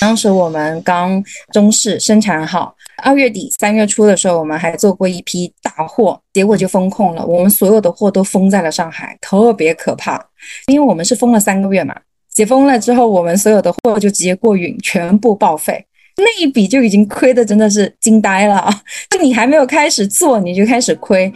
[0.00, 10.24] 当时我们刚中式生产好，二月底三月初的时候，我们还做过一批大货，结果就封控了，我们所有的货都封在了上海，特别可怕。
[10.66, 11.94] 因为我们是封了三个月嘛，
[12.32, 15.84] 解封了之后，我们所有的货就直接过运，全部报废。
[16.16, 18.82] 那一笔就已经亏的真的是惊呆了啊！
[19.22, 21.32] 你还没有开始做，你就开始亏。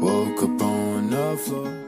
[0.00, 1.79] work upon a phone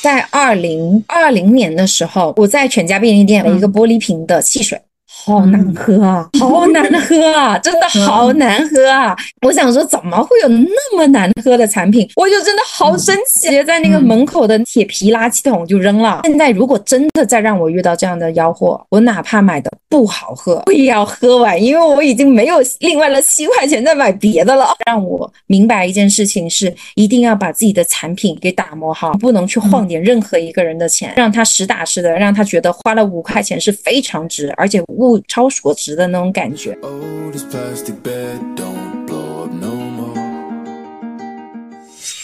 [0.00, 4.80] 在二零二零年的时候，我在全家便利店买一个玻璃瓶的汽水。
[5.22, 6.28] 好难喝啊！
[6.38, 7.58] 好难喝啊！
[7.58, 9.14] 真的好难喝啊！
[9.42, 12.08] 我想说，怎么会有那么难喝的产品？
[12.16, 16.22] 我就真的好生气，在那个门口的铁皮垃圾桶就扔了。
[16.24, 24.68] 现在如果真的再让我遇到这样的妖货，我哪怕买的不好喝，我也要喝完，因为我已经没有另外的七块钱再买别的了。
[24.86, 35.09] 让我明白一件事情是，一定要把自己的产品给打磨好，不能去晃点任何一个人的钱，让他实打实的，让他觉得花了五块钱是非常值，而且物。
[35.20, 36.76] 超所值的那种感觉。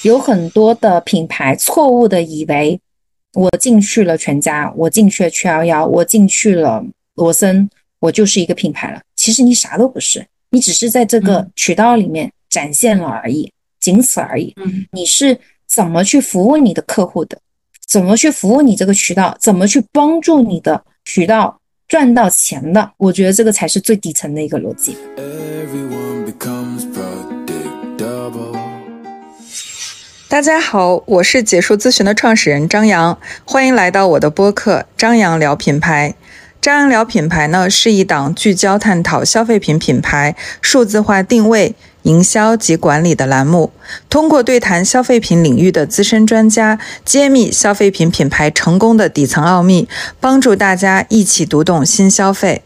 [0.03, 2.81] 有很多的品牌错误的以为
[3.35, 6.85] 我进去了全家，我进去了七幺幺，我进去了
[7.15, 9.01] 罗森，我就是一个品牌了。
[9.17, 13.51] 其实你啥都不是，你只是在这个渠道里面展现了而已，
[13.81, 14.55] 仅此而已。
[14.93, 17.39] 你是怎么去服务你的客户的？
[17.87, 19.37] 怎么去服务你这个渠道？
[19.41, 21.61] 怎么去帮助你的渠道？
[21.89, 24.97] 赚到钱的，我觉得这个才是最底层的一个逻辑。
[30.29, 36.13] 大家好，我是解数咨询的创始人张扬，欢迎来到我的播客《张扬聊品牌》。
[36.61, 41.75] 张扬聊品牌呢，是一档聚焦探讨消费品品牌数字化定位。
[42.03, 43.73] 营销及管理的栏目，
[44.09, 49.89] 通过对谈消费品领域的资深专家，揭秘消费品品牌成功的底层奥秘，
[50.21, 52.63] 帮助大家一起读懂新消费。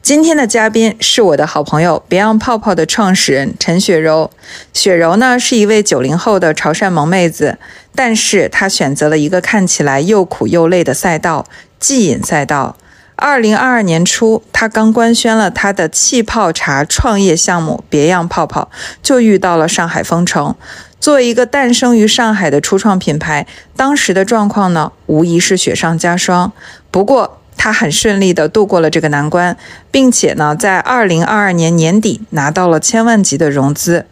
[0.00, 4.30] 今天的嘉宾是我的好朋友 Beyond 泡泡的创始人陈雪柔。
[4.72, 7.58] 雪柔呢是一位九零后的潮汕萌妹子，
[7.96, 11.48] 但是她选择了一个看起来又苦又累的赛道——
[11.80, 12.76] 即饮赛道。
[13.20, 18.70] 二零二二年初，他刚官宣了他的气泡茶创业项目“别样泡泡”，
[19.02, 20.54] 就遇到了上海封城。
[21.00, 26.52] 作为一个诞生于上海的初创品牌，当时的状况呢，无疑是雪上加霜。
[26.92, 29.56] 不过，他很顺利地度过了这个难关，
[29.90, 34.06] 并且呢，在二零二二年年底拿到了千万级的融资。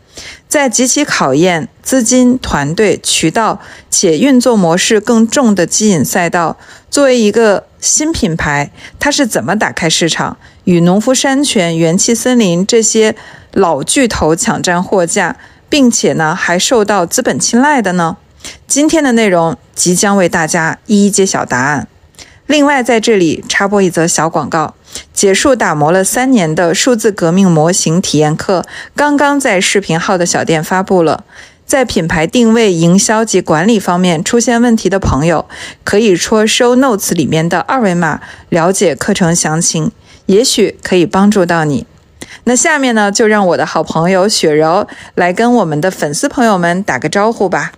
[0.48, 3.60] 在极其考验资金、团队、渠道
[3.90, 6.56] 且运作模式更重的基因赛道，
[6.90, 13.14] 作为一个新品牌，它是怎么打开市场，与农夫山泉、元气森林这些
[13.52, 15.36] 老巨头抢占货架，
[15.68, 18.16] 并且呢还受到资本青睐的呢？
[18.66, 21.88] 今天的内容即将为大家一一揭晓答案。
[22.46, 24.74] 另外，在这里插播一则小广告。
[25.12, 28.64] 结束打磨了三年的数字革命模型体验课，
[28.94, 31.24] 刚刚在视频号的小店发布了。
[31.64, 35.46] 在品牌定位、营销及管理方面出现问题的朋友，
[35.82, 38.20] 可以戳 Show Notes 里面的二维码
[38.50, 39.90] 了解课程详情，
[40.26, 41.84] 也许可以帮助到你。
[42.44, 44.86] 那下面呢，就让我的好朋友雪柔
[45.16, 47.72] 来跟我们的粉丝朋友们打个招呼吧。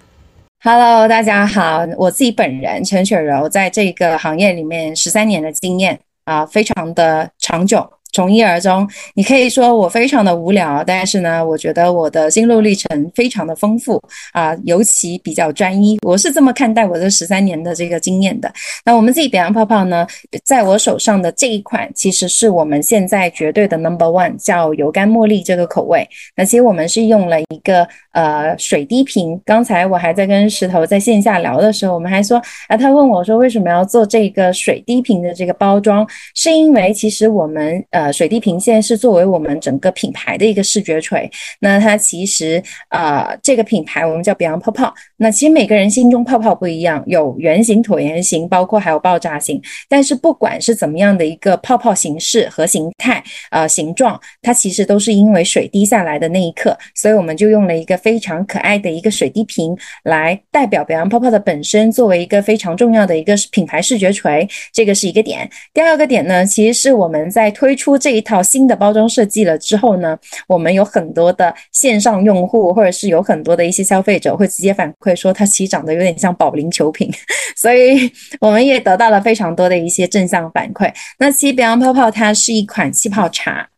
[0.63, 5.99] Hello，大家好，我自己本人陈雪柔，在这个行业里面十三年的经验。
[6.29, 7.91] 啊，非常的长久。
[8.13, 14.03] 从一而终，你可以说我非常的无聊，但是呢，我觉得我的心路历程非常的丰富
[14.33, 15.99] 啊，尤其比较专一。
[16.03, 18.51] 我是这么看待我这十三年的这个经验的。
[18.85, 20.07] 那我们自己表扬泡泡呢，
[20.43, 26.09] 在我手上的这一款，其实是我们现在绝对的 number one，叫油甘茉莉这个口味。
[26.35, 29.39] 那其实我们是用了一个呃水滴瓶。
[29.45, 37.85] 刚才我还在跟石头在线下聊的时候，我们还说啊，他问我说为什么要做这个水滴瓶的这个包装，是因为其实我们。
[37.98, 41.29] 呃，呃水滴瓶现在是作为我们整个品牌的一个视觉锤。
[41.59, 44.95] 那它其实啊，这个品牌我们叫 Beyond 泡泡。
[45.17, 49.61] 那其实每个人心中泡泡不一样，有圆形、椭圆形，包括还有爆炸型。
[49.89, 53.21] 但是不管是怎么样的一个泡泡形式和形态
[53.51, 64.49] 呃形状，它其实都是因为水滴下来的那一刻，所以我们就用了一个非常可爱的一个水滴瓶来代表 Beyond 泡泡的本身，作为一个非常重要的一个品牌视觉锤。
[64.73, 65.51] 这个是一个点。
[65.75, 67.88] 第二个点呢，其实是我们在推出。
[67.89, 70.15] 出这一套新的包装设计了之后呢，
[70.47, 77.11] 我们有很多的线上用户，或者是有很多的一些消费者会直接反馈说，它其实长得有点像保龄球瓶，
[77.57, 80.93] 所以我们也得到了非常多的一些正向反馈。
[81.19, 83.71] 那其实 Beyond 泡泡它是一款气泡茶。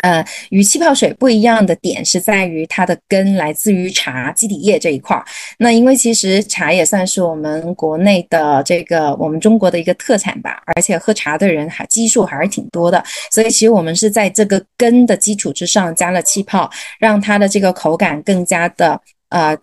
[0.00, 5.22] 呃，与气泡水不一样的点是在于它的根来自于茶基底液这一块儿。
[5.58, 18.98] 那因为其实茶也算是我们国内的这个我们中国的一个特产吧，而且喝茶的人还基数还是挺多的，所以其实我们是在这个根的基础之上加了气泡，让它的这个口感更加的
[19.28, 19.54] 呃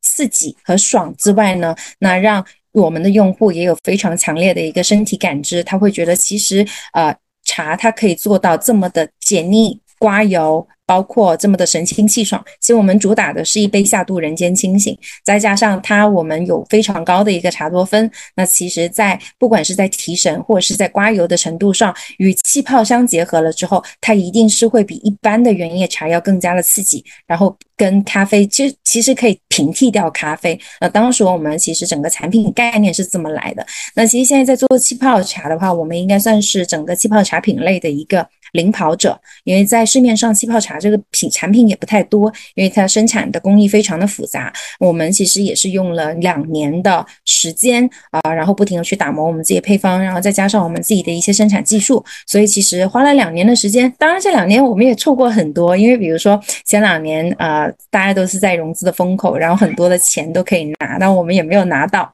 [0.00, 2.42] 刺激和爽之外呢，那让
[2.72, 7.14] 我们的用户也有非常强烈的一个身体感知，他会觉得其实呃。
[7.44, 10.66] 茶它可以做到这么的解腻、刮油。
[10.86, 30.60] 包括这么的神清气爽，其实我们主打的是一杯下肚人间清醒，再加上它我们有非常高的一个茶多酚，那其实，在不管是在提神或者是在刮油的程度上，与气泡相结合了之后，它一定是会比一般的原叶茶要更加的刺激，然后跟咖啡其实其实可以平替掉咖啡。
[30.82, 33.66] 那当时我们其实整个产品概念是这么来的。
[33.94, 38.28] 那其实现在在做气泡茶的话，我们应该算是整个气泡茶品类的一个。
[38.54, 44.52] 领跑者，因为在市面上气泡茶这个品产品也不太多，因为它生产的工艺非常的复杂。
[44.80, 53.92] 我们其实也是用了两年的时间啊，然后不停的去打磨我们自己的配方，然后再加上我们自己的一些生产技术，所以其实花了两年的时间。
[53.98, 62.10] 当然这两年我们也错过很多，因为比如说前两年呃大家都是在融资的风口，然后很多的钱都可以拿，但我们也没有拿到。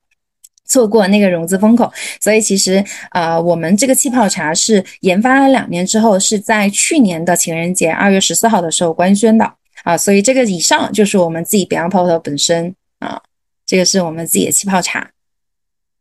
[0.71, 9.53] 错过那个融资风口，所以其实啊，我们这个气泡茶是研发了两年之后，是在去年的情人节二月十四号的时候官宣的
[9.83, 13.21] 啊，所以这个以上就是我们自己 Beyond Porter 本身啊，
[13.67, 15.11] 这个是我们自己的气泡茶。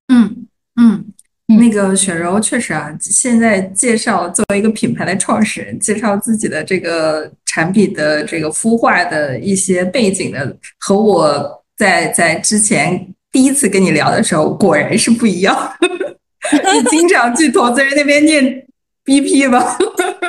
[0.07, 0.45] 嗯
[0.79, 1.03] 嗯，
[1.47, 13.08] 那个雪柔确实啊，现在介绍作为一个品牌的创始人，介绍自己的这个产品的这个孵化的一些背景的，和我在在之前。
[13.31, 15.71] 第一次跟你聊的时候，果然是不一样。
[16.51, 18.65] 你经常去投资人那边念
[19.05, 19.77] BP 吗？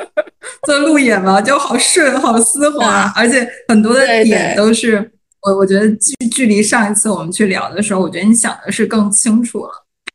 [0.67, 1.41] 做路演吗？
[1.41, 5.11] 就好顺，好丝滑，而且很多的点都是
[5.43, 9.71] 我我觉得距距离上一次我们去聊的时候，我觉得你想的是更清楚了。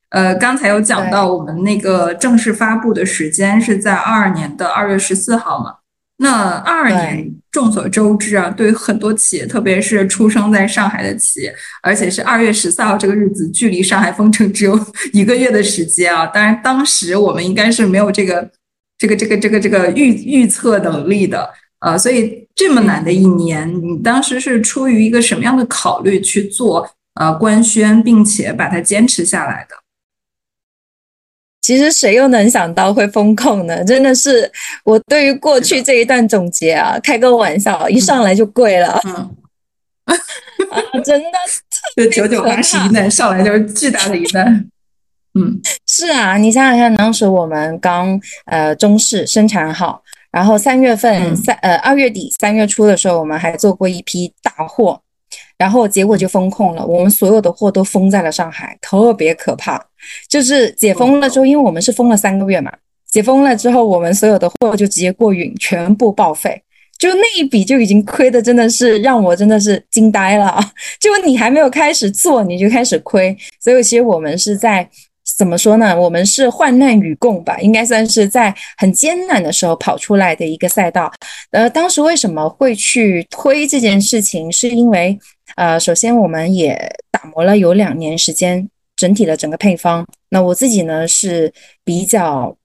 [0.09, 5.73] 呃，刚才有讲到我们那个正式发布的时间是在二二年的二月十四号嘛？
[6.17, 14.79] 那二二年众所周知啊，对于很多企业，特别是出生在上海的企业，而且是二月十四号这个日子，距离上海封城只有
[15.11, 16.25] 一个月的时间啊。
[16.27, 18.49] 当然，当时我们应该是没有这个、
[18.97, 29.75] 这个、这个、这个、这个预预测能力的，呃，所以这么难的一年，你当时是出于一个什么样的考虑去做呃官宣，并且把它坚持下来的？
[31.65, 33.83] 其实谁又能想到会风控呢？
[33.85, 34.51] 真的是
[34.83, 39.01] 我对于过去这一段总结啊，开个玩笑，一上来就跪了。
[39.03, 39.13] 嗯，
[40.69, 41.37] 啊，真的，
[41.97, 44.69] 这九九八十一难，上来就是巨大的一难。
[45.33, 49.99] 嗯，是啊，你想想看，当时我们刚呃中式生产好，
[50.31, 55.01] 然后三月份三呃二月底三月初的时候，我们还做过一批大货。
[55.57, 59.83] 然后结果就封控了，我们所有的货都封在了上海，特别可怕。
[60.29, 62.71] 就是解封了之后，因为我们是封了三个月嘛，
[63.09, 66.61] 解封了之后，我们所有的货就直接过运，全部报废。
[66.97, 70.59] 就那一笔就已经亏的，真的是让我真的是惊呆了。
[70.99, 74.89] 就你还没有开始做，你就开始亏，所以其实我们是在。
[75.37, 75.99] 怎么说呢？
[75.99, 81.11] 我们是患难与共吧，应该算是在很艰难的时候跑出来的一个赛道。
[81.49, 84.49] 呃，当时为什么会去推这件事情？
[84.51, 85.17] 是因为，
[85.55, 90.05] 呃，首先我们也打磨了有两年时间，整体的整个配方。
[90.29, 91.53] 那我自己呢是
[91.83, 92.57] 比较。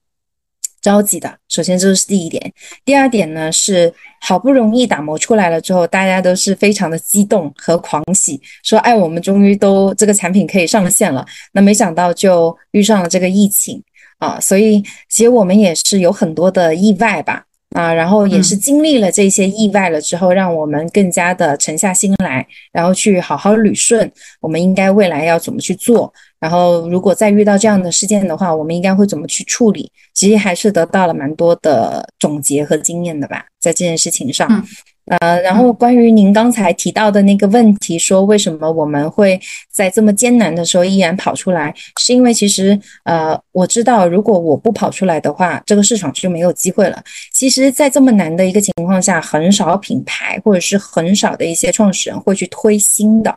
[0.81, 2.51] 着急的，首先这是第一点。
[2.83, 11.23] 第二点呢是好不容易打磨出来了之后，大家都是非常的激动和狂喜，说哎，我们终于都这个产品可以上线了。
[11.51, 13.79] 那没想到就遇上了这个疫情
[14.17, 24.11] 啊，所以其实我们也是有很多的意外吧啊，然后也是经历了这些意外了之后，让我们更加的沉下心来，然后去好好捋顺
[24.41, 26.13] 我们应该未来要怎么去做。
[26.39, 29.91] 然后，如果再遇到这样的事件的话，我们应该会怎么去处理？
[30.13, 34.65] 其实还是得到了蛮多的总结和经验的吧，在这件事情上。
[35.05, 39.39] 呃，然后关于您刚才提到的那个问题，说为什么我们会
[39.71, 47.03] 在这么艰难的时候依然跑出来，是因为其实呃，我知道如果我不跑出来的话，这个市场就没有机会了。
[47.33, 53.35] 其实，在这么难的一个情况下，很少品牌或者是很少的一些创始人会去推新的。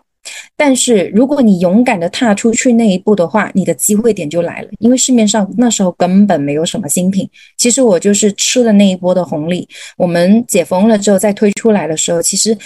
[0.57, 4.69] 但是，如果你勇敢的踏出去那一步的话，你的机会点就来了。
[4.78, 7.28] 因为市面上那时候根本没有什么新品。
[7.59, 9.69] 其实我就是吃了那一波的红利。
[9.97, 12.57] 我们解封了之后再推出来的时候，其实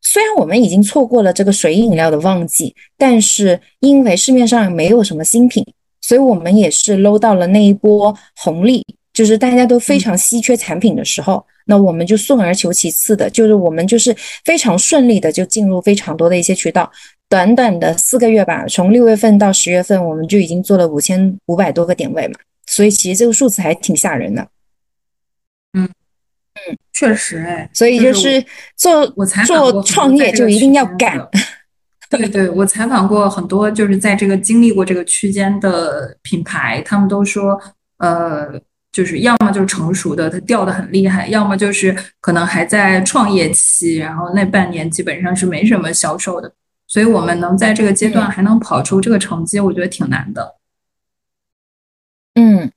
[0.00, 5.64] 虽然我们已经错过了这个水饮料的旺季，但是因为市面上没有什么新品，
[6.00, 8.84] 所以我们也是搂到了那一波红利。
[9.12, 11.44] 就是大家都非常稀缺产品的时候。
[11.70, 14.12] 那我们就顺而求其次的，就是我们就是
[14.44, 16.90] 非常顺利的就进入非常多的一些渠道，
[17.28, 22.34] 短短的四个月吧，从六月份到十月份，我们就已经做了五千五百多个点位嘛，
[22.66, 24.48] 所以其实这个数字还挺吓人的。
[25.74, 25.84] 嗯
[26.54, 28.44] 嗯，确实哎，所以就是
[28.76, 31.16] 做我做创业就一定要敢。
[32.10, 37.56] 对对，我采访过很多，就是在这个经历过这个区间的品牌，他们都说，
[37.98, 38.60] 呃，
[38.92, 46.52] 就是要么就是成熟的，它掉的很厉害；要么就是可能还在创业期，然后那半年基本上是没什么销售的。
[46.86, 50.56] 所以我们能在这个阶段还能跑出这个成绩，我觉得挺难的。
[52.34, 52.70] 嗯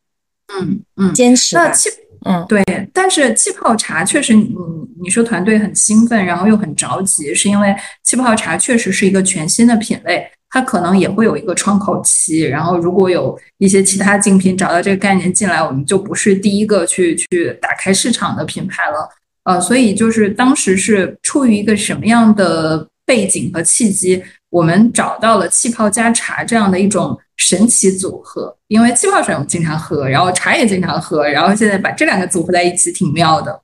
[0.47, 1.55] 嗯嗯，坚持。
[1.55, 1.89] 那气。
[2.25, 4.55] 嗯，对，但是气泡茶确实，你
[5.01, 12.41] 你说团队很兴奋，然后又很着急，是因为气泡茶确实是一个全新的品类，它可能也会有一个窗口期。
[12.41, 19.09] 然后如果有一些其他竞品找到这个概念进来，我们就不是第一个去去打开市场的品牌了。
[19.43, 27.19] 呃，所以就是当时是出于一个什么样的背景和契机，我们找到了气泡加茶这样的一种。
[27.35, 33.59] 神奇组合，因为气泡水我们经常喝，然后茶也经常喝，然后现在把这两个组合在一起，挺妙的。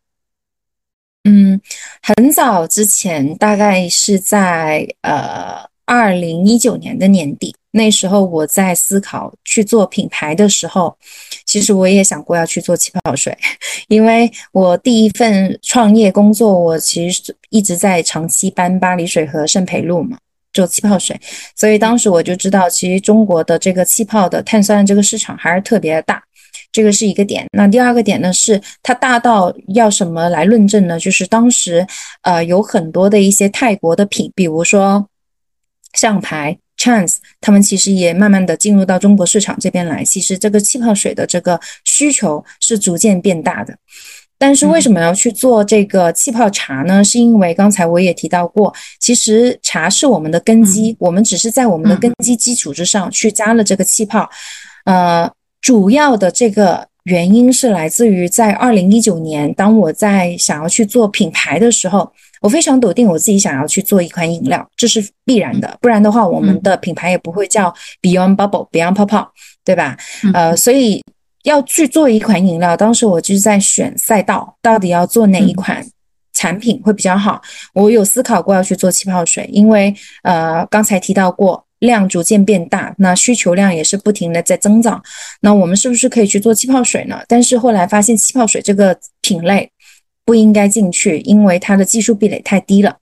[1.24, 1.62] 嗯，
[2.02, 10.96] 很早之前，大概是在呃二零一九年的年底，那时候我在思考去做品牌的时候，
[11.46, 13.36] 其实我也想过要去做气泡水，
[13.90, 20.16] 因为我第一份创业工作，我其实一直在长期搬巴黎水和圣培露嘛。
[20.52, 21.16] 做气泡水，
[21.56, 26.22] 所以当时我就知道，其实中国的这个气泡的碳酸这个市场还是特别的大，
[26.72, 27.46] 这个是一个点。
[27.52, 31.00] 那第二个点呢，是它大到要什么来论证呢？
[31.00, 31.86] 就是当时，
[32.24, 35.08] 呃，有很多的一些泰国的品，比如说
[35.94, 40.04] 象牌、Chance，他们其实也慢慢的进入到中国市场这边来。
[40.04, 43.76] 其实这个气泡水的这个需求是逐渐变大的。
[44.42, 47.04] 但是为什么要去做这个气泡茶呢？
[47.04, 54.30] 是因为刚才我也提到过，其实茶是我们的根基，我们只是在我们的根基基础之上去加了这个气泡。
[54.86, 55.30] 呃，
[55.60, 62.10] 主要的这个原因是来自于在二零一九年，当我在想要去做品牌的时候，
[62.42, 69.32] 我非常笃定我自己想要去做一款饮料，这是必然的，不然的话，我们的品牌也不会叫 Beyond Bubble Beyond 泡泡，
[69.64, 69.98] 对吧？
[70.34, 71.04] 呃，所以。
[71.44, 75.84] 要去做一款饮料，当时我就是在选赛道，到底要做哪一款
[76.34, 77.42] 产品会比较好。
[77.74, 85.02] 我有思考过要去做气泡水，因为呃刚才提到过量逐渐变大，那需求量也是不停的在增长。
[85.40, 87.22] 那我们是不是可以去做气泡水呢？
[87.26, 89.72] 但是后来发现气泡水这个品类
[90.30, 92.96] 不应该进去，因为它的技术壁垒太低了。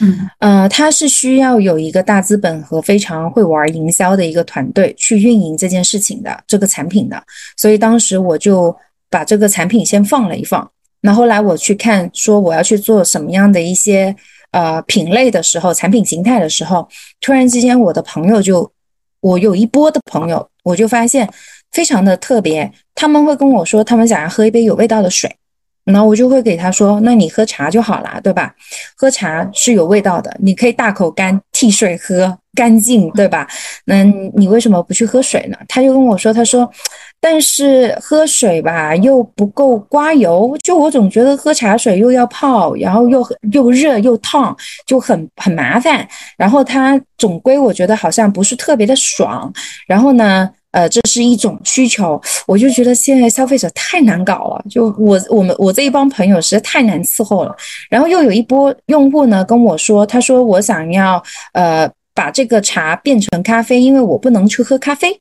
[0.00, 7.22] 嗯，呃，它是需要有一个大资本和非常会玩营销的一个团队去运营这件事情的这个产品的，
[7.56, 8.76] 所以当时我就
[9.08, 10.70] 把这个产品先放了一放。
[11.00, 14.14] 那后来我去看说我要去做什么样的一些
[14.50, 16.86] 呃品类的时候，产品形态的时候，
[17.22, 18.70] 突然之间我的朋友就
[19.20, 21.26] 我有一波的朋友，我就发现
[21.72, 25.34] 非常的特别，他们会跟我说他们想要喝一杯有味道的水。
[25.86, 28.52] 然后我就会给他说：“那你喝茶就好了，对吧？
[28.96, 33.46] 喝茶是有味道的，你可以大口干替水喝，干净，对吧？
[33.84, 34.02] 那
[34.34, 36.68] 你为什么不去喝水呢？”他就跟我说：“他说，
[37.20, 46.06] 但是喝水吧又不够刮油，就我总觉得喝茶水又要泡，然后又又热又烫，就很很麻烦。
[46.36, 49.52] 然后他总归我觉得好像不是特别的爽。
[49.86, 57.56] 然后呢？”呃，这是一种需求，我就觉得现在消费者太难搞了，就我我们我这一帮朋友实在太难伺候了。
[57.88, 61.22] 然后又有一波用户呢跟我说，他说我想要
[61.54, 65.18] 呃把这个茶变成咖啡，因为我不能去喝咖啡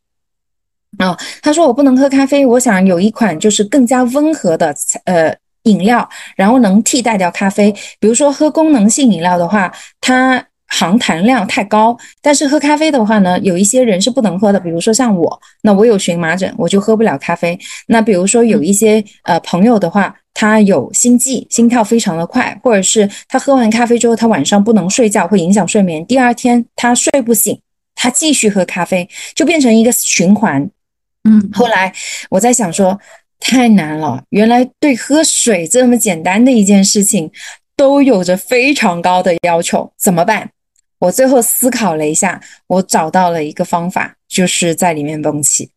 [0.97, 1.17] 啊。
[1.41, 5.33] 他说我不能喝咖啡，我想有一款就是更加温和的呃
[5.63, 7.73] 饮料，然后能替代掉咖啡。
[7.97, 9.71] 比如说喝功能性饮料的话，
[10.01, 10.45] 它。
[10.77, 17.57] 含糖量太高，但是喝咖啡的话呢，有一些人是不能喝的，比如说像我，那我有荨麻疹，我就喝不了咖啡。
[17.87, 27.57] 那比如说有一些呃朋友的话，他有心悸，心跳非常的快，或者是他喝完咖啡之后，他晚上不能睡觉，会影响睡眠，第二天他睡不醒，
[27.95, 30.69] 他继续喝咖啡，就变成一个循环。
[31.23, 31.93] 嗯，后来
[32.29, 32.99] 我在想说，
[33.39, 37.31] 太难了，原来对喝水这么简单的一件事情，
[37.77, 40.49] 都有着非常高的要求，怎么办？
[41.05, 45.69] 我最后思考了一下，我找到了一个方法，就是在里面泵气。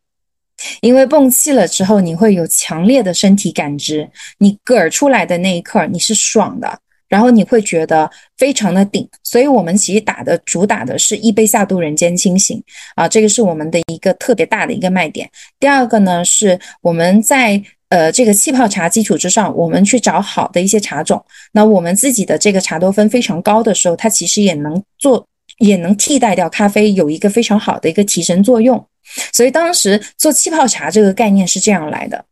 [0.80, 4.08] 因为泵气了之后，你会有强烈的身体感知，
[4.38, 9.06] 你嗝出来的那一刻你是爽的，然后你会觉得非常的顶。
[9.22, 12.60] 所以，我们其实打的主打的是一杯下肚，人间清醒
[12.96, 15.30] 啊，这个是我们的一个特别大的一个卖点。
[15.60, 25.26] 第二个呢，是我们在呃这个气泡茶基础之上，我们去找好的一些茶种，那我们自己的这个茶多酚非常高的时候，它其实也能做，
[25.58, 28.86] 也能替代掉咖啡，有一个非常好的一个提神作用。
[29.32, 32.24] 所以当时做气泡茶这个概念是这样来的。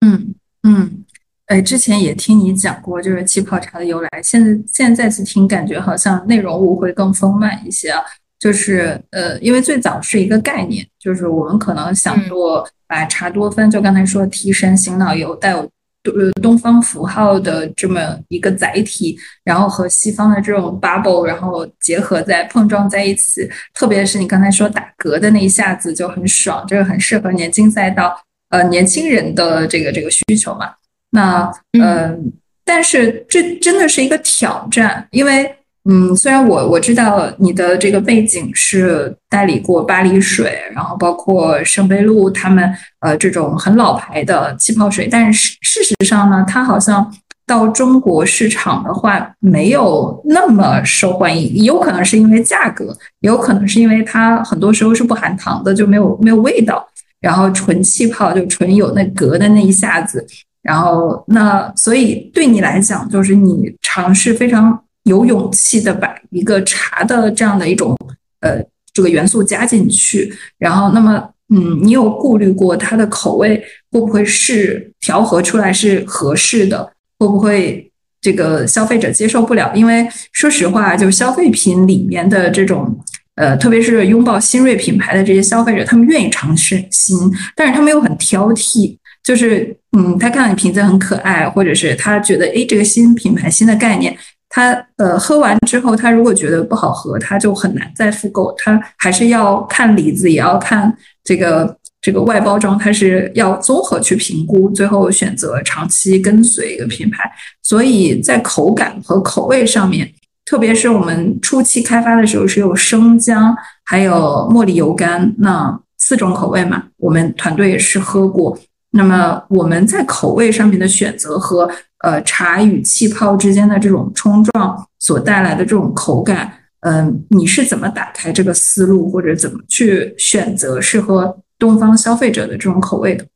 [0.00, 1.04] 嗯嗯，
[1.46, 4.08] 哎，之前也听你讲过，就是气泡茶的由来。
[4.22, 8.02] 现在现在再次听，感觉好像内容物会更丰满一些啊。
[8.40, 23.48] 就是呃，因为最早是一个概念，就是我们可能想做把茶多酚，就刚才说提神醒脑油，带有呃东方符号的这么一个载体，然后和西方的这种 bubble，然后结合在碰撞在一起。
[23.72, 28.20] 特别是你刚才说打嗝的那一下子就很爽，这个很适合年轻赛道。
[28.48, 30.72] 呃，年轻人的这个这个需求嘛，
[31.10, 31.48] 那
[31.80, 32.32] 嗯，
[32.64, 35.48] 但是这真的是一个挑战，因为
[35.88, 42.70] 嗯，虽然我我知道你的这个背景是代理过巴黎水，然后包括圣杯露他们
[43.00, 47.10] 呃这种很老牌的气泡水，但是事实上呢，它好像
[47.46, 56.86] 到中国市场的话没有那么受欢迎，有可能是因为价格，有可能是因为它很多时候是不含糖的，就没有没有味道。
[57.20, 60.26] 然后纯气泡就纯有那嗝的那一下子，
[60.62, 67.96] 然后那所以对你来讲，就是你尝试非常有勇气的把一个茶的这样的一种
[68.40, 68.62] 呃
[68.94, 77.90] 这个元素加进去，然后那么嗯，你有顾虑过它的口味会不会是调和出来是合适的，会不会
[78.20, 79.72] 这个消费者接受不了？
[79.74, 82.98] 因为说实话，就消费品里面的这种。
[83.36, 87.16] 呃，特别是拥抱新锐品牌的这些消费者，他们愿意尝试新，
[87.56, 88.94] 但是他们又很挑剔。
[89.24, 94.14] 就是，嗯，他看到你瓶子很可爱，或者是他觉得，哎，这个新品牌、新的概念，
[94.50, 98.54] 他呃喝完之后，他如果觉得不好喝，他就很难再复购。
[98.58, 107.32] 他还是要看里子，也要看这个这个外包装，他是要综合去评估，最后选择长期跟随一个品牌。
[107.62, 110.12] 所以在口感和口味上面。
[110.46, 113.54] 特别是我们初期开发的时候是有生姜，
[113.84, 118.58] 还有茉莉油甘，那四种口味嘛，我们团队也是喝过。
[118.90, 133.26] 那么我们在口味上面的选择和呃茶与气泡之间的这种冲撞所带来的这种口感，嗯，你是怎么打开这个思路，或者怎么去选择适合东方消费者的这种口味的？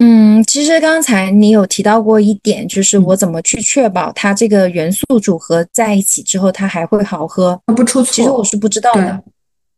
[0.00, 8.12] 嗯，其实刚才你有提到过一点，就是我怎么去确保它这个元素组合在一起之后，它还会好喝，不出错。
[8.12, 9.22] 其实我是不知道的。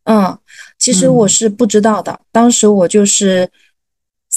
[0.05, 0.37] 嗯，
[0.79, 2.19] 其实我是不知道的。
[2.31, 3.47] 当时我就是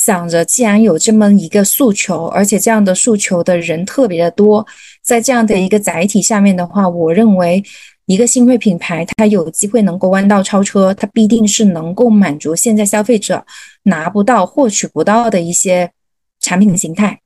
[0.04, 4.66] 想着，既然有这么一个诉求，而且这样的诉求的人特别的多，
[5.02, 7.62] 在这样的一个载体下面的话，我认为。
[8.06, 13.46] 一个新锐品牌，它有机会能够弯道超车，它必定是能够满足现在消费者
[13.84, 15.88] 拿不到、获取不到的一些
[16.40, 17.20] 产品形态。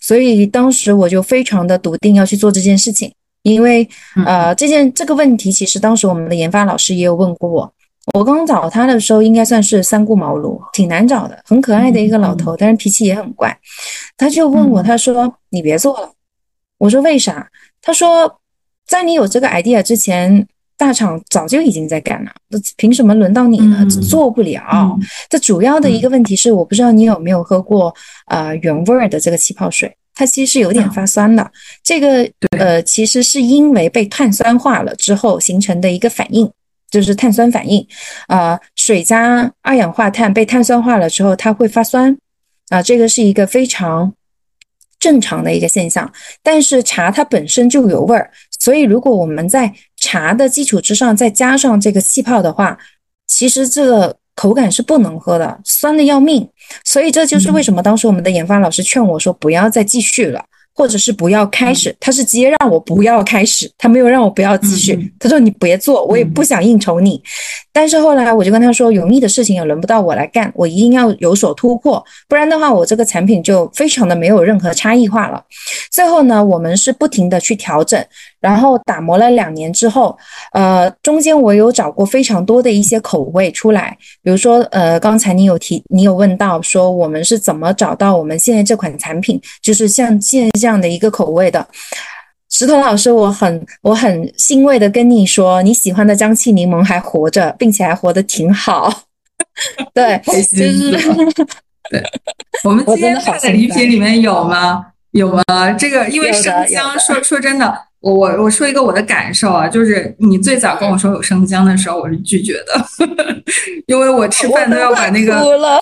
[0.00, 3.88] 所以当时我就非常的笃定要去做这件事情，因为
[4.24, 7.72] 呃，这件这个问题其实当时我们的研发老师也有问过我。
[8.12, 13.56] 我刚找他的时候，应该算是三顾茅庐，挺难找的，很可爱的一个老头，但是脾气也很怪。
[14.16, 16.10] 他就问我，他说：“你别做了。”
[16.78, 18.36] 我说：“为啥？”他说。
[18.86, 20.44] 在你有这个 idea 之前，
[20.76, 23.86] 大厂早就已经在干了，那凭什么轮到你呢？
[23.86, 24.98] 做不了。
[25.28, 27.94] 这主要的一个问题是，我不知道你有没有喝过
[28.26, 31.48] 呃原味儿的这个气泡水，它其实是有点发酸的。
[31.84, 36.50] 这个呃，其实是因为被碳酸化了之后形成的一个反应，
[36.90, 37.86] 就是碳酸反应。
[38.26, 42.16] 啊，水加二氧化碳被碳酸化了之后，它会发酸。
[42.68, 44.12] 啊，这个是一个非常
[44.98, 46.12] 正常的一个现象。
[46.42, 48.30] 但是茶它本身就有味儿。
[48.58, 52.78] 所以，如果我们在茶的基础之上再加上这个气泡的话，
[53.26, 56.46] 其实这个口感是不能喝的，酸的要命。
[56.84, 60.44] 所以这就是为什么当时我们的研发老师劝我说不要再继续了。
[60.80, 65.12] 或者是不要开始，他是直接让我不要开始，他没有让我不要继续。
[65.18, 67.22] 他说你别做，我也不想应酬你。
[67.70, 75.44] 但是后来我就跟他说，油腻的事情也轮不到我来干，我一定要有所突破，不然的话，我这个产品就非常的没有任何差异化了。
[75.90, 78.02] 最后呢，我们是不停的去调整，
[78.40, 80.16] 然后打磨了两年之后，
[80.52, 91.66] 呃，中间我有找过非常多的一些口味出来，比如说，呃，刚才你有提，你有问到说我们是怎么找到我们现在这款产品，就是像现在这样的一个口味的。
[92.52, 98.92] 石头老师，我很我很欣慰的跟你说，你喜欢的江气柠檬还活着，并且还活得挺好。
[99.94, 100.90] 对，就是
[101.90, 102.02] 对。
[102.64, 104.86] 我们今天看的礼品里面有吗？
[105.12, 105.72] 有吗？
[105.78, 112.84] 这个因为生姜，说说真的，我我我说一个我的感受啊，就是你最早跟我说有生姜的时候，我是拒绝的，
[113.86, 115.80] 因为我吃饭都要把那个。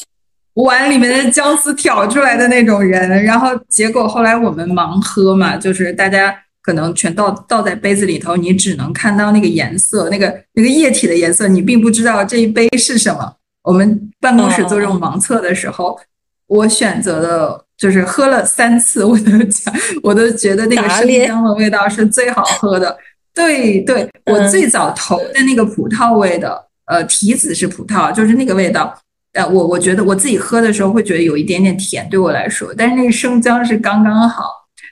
[0.54, 3.22] 碗里面的姜丝挑出来的那种人。
[3.22, 13.32] 然后结果后来我们盲喝嘛，就是大家可能全倒倒在杯子里头，你只能看到那个颜色，那个那个液体的颜色，你并不知道这一杯是什么。
[13.62, 15.96] 我们办公室做这种盲测的时候，
[16.48, 22.96] 我选择的就是喝了三次，我都讲，我都觉得那个生姜的味道是最好喝的。
[23.32, 28.92] 对对，我最早投的那个葡萄味的，呃，提子是葡萄，就是那个味道。
[29.34, 34.44] 呃，我我觉得我自己喝的时候会觉得有一点点甜，对我来说，但是那个生姜是刚刚好。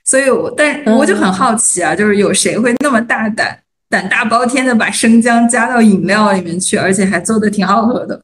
[0.04, 3.58] 所以，我但我就很好奇啊，就是有谁会那么大胆、
[3.90, 8.22] 胆大包天的把生姜加到饮料里面去，而且还做的挺好喝的。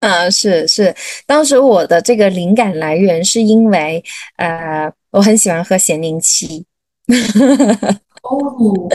[0.00, 0.94] 嗯，是是，
[1.26, 4.02] 当时我的这个灵感来源是因为，
[4.36, 6.64] 呃，我很喜欢喝咸柠七。
[8.22, 8.88] 哦，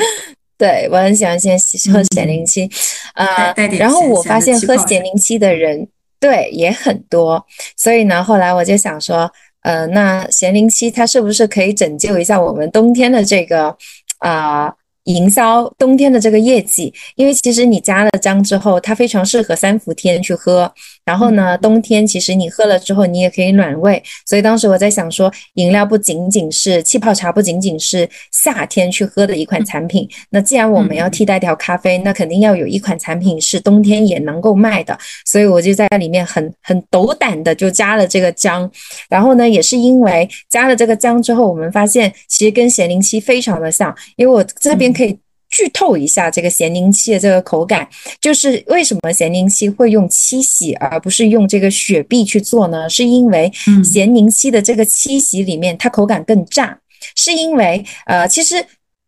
[0.57, 1.59] 对我很喜欢先
[1.91, 2.69] 喝咸柠七，
[3.15, 5.85] 呃，然后我发现喝咸柠七的人
[6.21, 9.29] 对也很多，所以呢，后来我就想说，
[9.63, 13.75] 呃，那咸柠七它是不是可以拯救一下我们冬天的这个
[14.19, 14.73] 啊？
[15.05, 20.73] 营销冬天的这个业绩，因为其实你加了姜之后，它非常适合三伏天去喝。
[21.05, 24.01] 然后呢，冬天其实你喝了之后，你也可以暖胃。
[24.25, 30.07] 所以当时我在想说，饮料不仅仅是气泡茶，不仅仅是夏天去喝的一款产品。
[30.29, 34.97] 那既然我们要替代掉咖啡，那肯定要有一款产品是冬天也能够卖的。
[35.25, 38.71] 所以我就在里面很很斗胆的就加了这个姜。
[39.09, 44.93] 然后呢，也是因为加了这个姜之后，我们发现其实跟咸柠七非常的像，因为我这边。
[44.93, 45.17] 可以
[45.53, 47.87] 剧透一下这个咸柠七的这个口感，
[48.19, 52.89] 就是为什么咸柠七会用七喜而不是用这个雪碧去做呢？
[52.89, 53.51] 是因为
[53.83, 56.75] 咸柠七的这个七喜里面它口感更炸，
[57.15, 58.65] 是因为呃，其实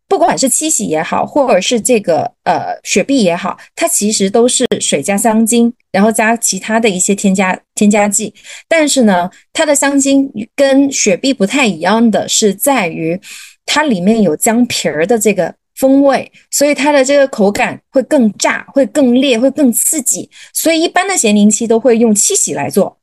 [0.07, 8.31] 不管是七喜也好，或者是这个呃雪碧也好，它其实都是水加香精，然后加其他的一些添加添加剂，
[8.67, 13.19] 但是呢，它的香精跟雪碧不太一样的是在于
[13.65, 15.55] 它里面有姜皮儿的这个。
[15.75, 20.29] 风味，所以它的这个口感会更炸，会更烈，会更刺激。
[20.53, 22.97] 所以一般的咸柠七都会用七喜来做。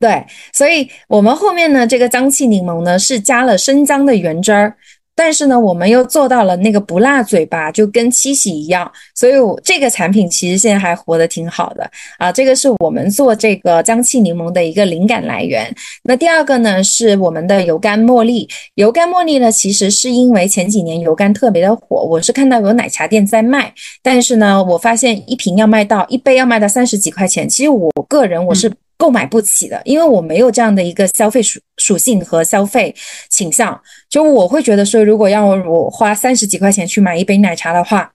[0.00, 4.76] 对，所以我们后面呢，这个脏器柠檬呢是加了生姜的原汁儿。
[5.18, 12.30] 但是呢，我们又做到了那个不辣嘴巴，就跟七喜一样，所以我这个产品其实现在还活得挺好的啊。
[12.30, 15.74] 这个是我们做这个姜气柠檬的一个灵感来源。
[16.04, 18.48] 那第二个呢，是我们的油甘茉莉。
[18.76, 27.48] 油甘茉莉呢，其实是因为前几年油甘特别的火，我是看到有奶茶店在卖，但是呢，我发现一瓶要卖到一杯要卖到三十几块钱。
[27.48, 28.72] 其实我个人我是。
[28.98, 32.94] 购买不起的，因为我没有这样的一个消费属属性和消费
[33.30, 33.80] 倾向。
[34.10, 38.10] 就我会觉得说，如果要我花三十几块钱去买一杯奶茶的话，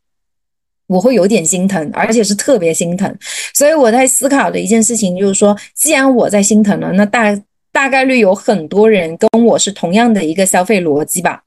[0.87, 3.17] 我会有点心疼，而且是特别心疼。
[3.53, 7.41] 所以我在思考的一件事情就是说，既然我在心疼了，那大
[7.71, 11.41] 大概率有很多人跟我是同样的一个消费逻辑吧。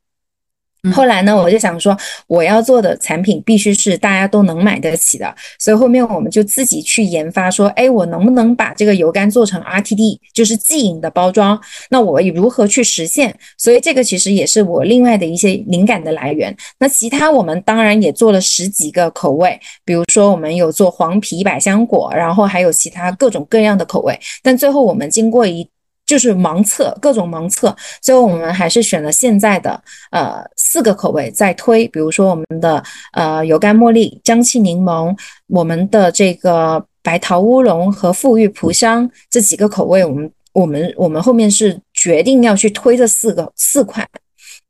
[0.92, 1.96] 后来呢，我就想说，
[2.28, 11.60] 我要做的产品必须是大家都能买得起的，所以后面我们就自己去研发，说，哎，我能不能把这个油柑做成 RTD，就是即饮的包装？
[11.90, 13.36] 那我如何去实现？
[13.58, 16.56] 所以这个其实也是我另外的一些灵感的来源。
[16.78, 25.68] 那其他我们当然也做了十几个口味，比如说我们有做黄皮百香果，然后还有其他各种各样的口味，但最后我们经过一。
[26.06, 32.80] 就是盲测各种盲测，最后我们还是选了现在的呃四个口味在推，比如说我们的
[33.12, 35.12] 呃油甘茉莉、姜气柠檬，
[35.48, 44.08] 我们的这个白桃乌龙和馥郁蒲香这几个口味，我们我们我们后面是决定要去推这四个四款，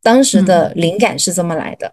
[0.02, 1.92] 当时的灵感是这么来的。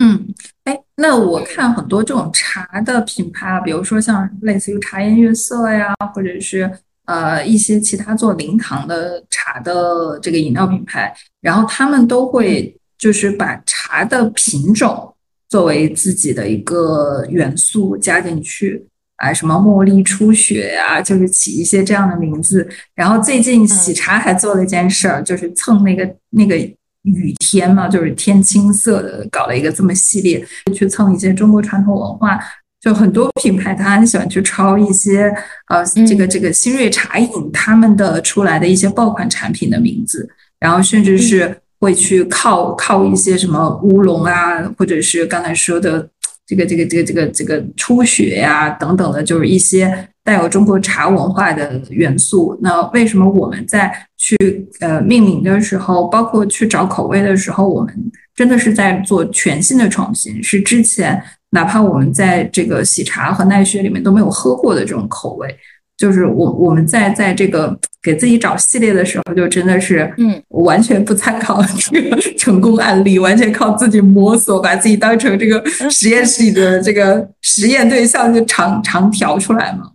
[0.00, 6.70] 嗯，哎，那我看很多这种茶的品牌啊，比如说像类似于茶颜悦色呀，或者是。
[7.10, 15.12] 呃，一些其他做零糖的茶的这个饮料品牌，然后他们都会就是把茶的品种
[15.48, 22.68] 作为自己的一个元素加进去，啊，什么茉莉初雪呀，就是起一些这样的名字。
[22.94, 26.56] 然后最近喜茶还做了一件事儿，就是蹭那个那个
[27.02, 32.38] 雨天嘛，就是天青色的，搞了一个这么系列，去蹭一些中国传统文化。
[32.80, 35.30] 就很多品牌，他很喜欢去抄一些，
[35.68, 40.26] 呃，这个这个新锐茶饮他们的出来的一些爆款产品的名字，
[40.58, 46.08] 然后甚至是会去靠靠一些什么乌龙啊，或者是刚才说的
[46.46, 52.58] 这个这个这个这个这个初雪呀等等的，就是一些带有中国茶文化的元素。
[52.62, 54.34] 那为什么我们在去
[54.80, 57.94] 呃命名的时候，包括去找口味的时候，我们
[58.34, 60.42] 真的是在做全新的创新？
[60.42, 61.22] 是之前。
[61.50, 65.54] 哪怕我们在这个喜茶和奈雪里面都没有喝过的这种口味，
[65.96, 79.90] 就是我我们在在这个给自己找系列的时候，就真的是嗯，完全不参考这个 成功案例，完全靠自己摸索，把自己当成这个实验室里的这个实验对象，就长长调出来嘛。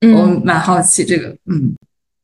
[0.00, 1.74] 嗯，我蛮好奇这个，嗯。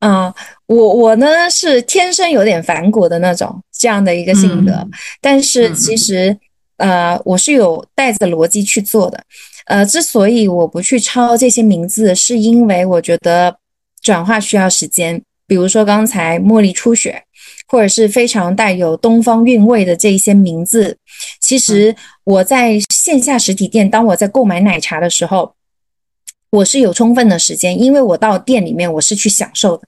[0.00, 0.32] 嗯，
[0.66, 4.72] 我我呢是天生有点反骨的那种这样的一个性格，
[5.20, 6.36] 但是其实
[6.78, 9.22] 呃我是有带着逻辑去做的，
[9.66, 13.54] 呃，之所以我不去抄这些名字，是因为我觉得
[14.00, 15.22] 转化需要时间。
[15.46, 17.22] 比如说刚才茉莉初雪，
[17.68, 20.96] 或者是非常带有东方韵味的这一些名字，
[21.40, 25.54] 其实我在线下实体店，当我在购买奶茶的时候。
[26.50, 29.82] 我是有充分的时间，因为我到店里面我是去享受的，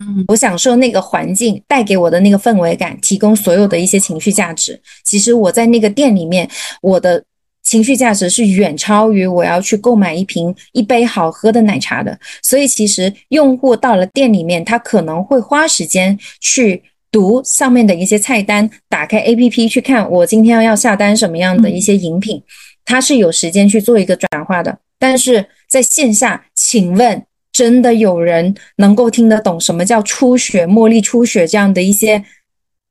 [0.00, 4.80] 嗯，我享受那个环境带给我的那个氛围感，提供所有的一些情绪价值。
[5.04, 6.48] 其实我在那个店里面，
[6.80, 7.22] 我的
[7.62, 12.18] 情绪价值是远超于我要去购买一瓶一杯好喝的奶茶的。
[12.42, 16.82] 所以其实用户到了店里面，他可能会花时间去
[17.12, 22.42] 读上面的一些菜单，打开 APP 去看我今天要下单什么样的一些饮品，
[22.86, 24.78] 他是有时间去做一个转化的。
[24.98, 27.22] 但是在线下，请问
[27.60, 32.24] 真的有人能够听得懂什么叫初雪、茉莉初雪这样的一些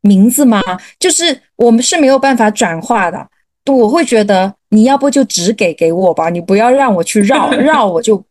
[0.02, 0.62] 名字吗？
[1.00, 3.28] 就是我们是没有办法转化的。
[3.66, 8.24] 我会觉得你要不就只给给我吧，你不要让我去绕 绕，我就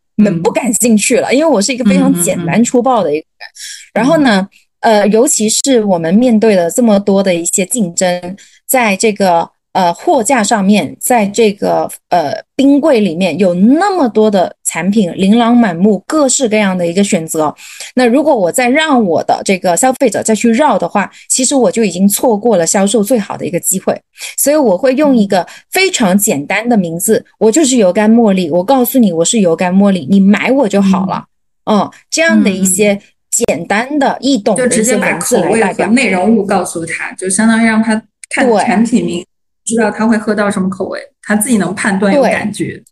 [0.45, 1.35] 不感兴趣了。
[1.35, 3.49] 因为我是一个非常简单粗暴的一个人。
[3.95, 4.49] 然后呢，
[4.79, 9.51] 呃，尤其是我们面对了这么多的一些竞争，在这个。
[9.79, 17.55] 呃，货架上面，在这个呃冰柜里面有那么多的产品，琳琅满目，各式各样的一个选择。
[17.95, 23.97] 那如果我再让我的这个消费者再去绕的话，其实我就已经错过了销售最好的一个机会。
[24.37, 28.51] 所以我会用一个非常简单的名字，我就是油甘茉莉。
[28.51, 31.25] 我告诉你，我是油甘茉莉，你买我就好了。
[31.71, 39.25] 嗯，这样的一些简单的易懂的一些文字来代表内容物，告诉他就相当于让他看产品名。
[39.69, 42.83] 知道他会喝到什么口味，他自己能判断有感觉。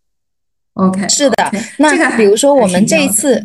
[0.74, 1.50] OK，是的。
[1.78, 3.42] 那比如说我们这一次，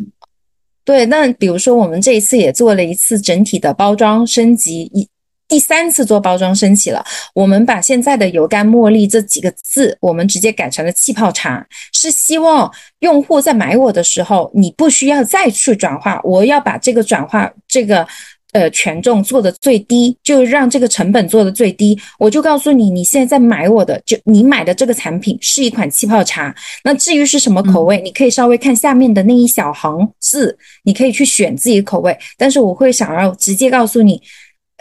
[0.84, 5.08] 对，那比如说我们这一次也做了一次整体的包装升级，一
[5.48, 7.02] 第三次做包装升级了。
[7.34, 18.06] 我们把现在的油甘茉莉这几个字，我们直接改成了气泡茶，是希望用户在买我的时候，你不需要再去转化，我要把这个转化这个。
[18.52, 21.98] 呃，权重做的最低，就让这个成本做的最低。
[22.18, 26.54] 我就告诉你，你现在在买我的，就你买的这个产品是一款气泡茶。
[26.84, 32.14] 那至于是什么口味，你可以稍微看下面的那一小行字，你可以去选自己的口味。
[32.36, 34.20] 但是我会想要直接告诉你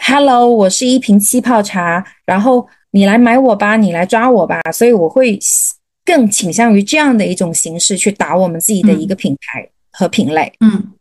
[0.04, 4.60] ，Hello，我是一瓶气泡茶，然后你来买我吧，你来抓我吧。
[4.74, 5.40] 所以我会
[6.04, 10.52] 更倾向于这样的一种形式去打我们自己的一个品牌和品类。
[10.60, 10.92] 嗯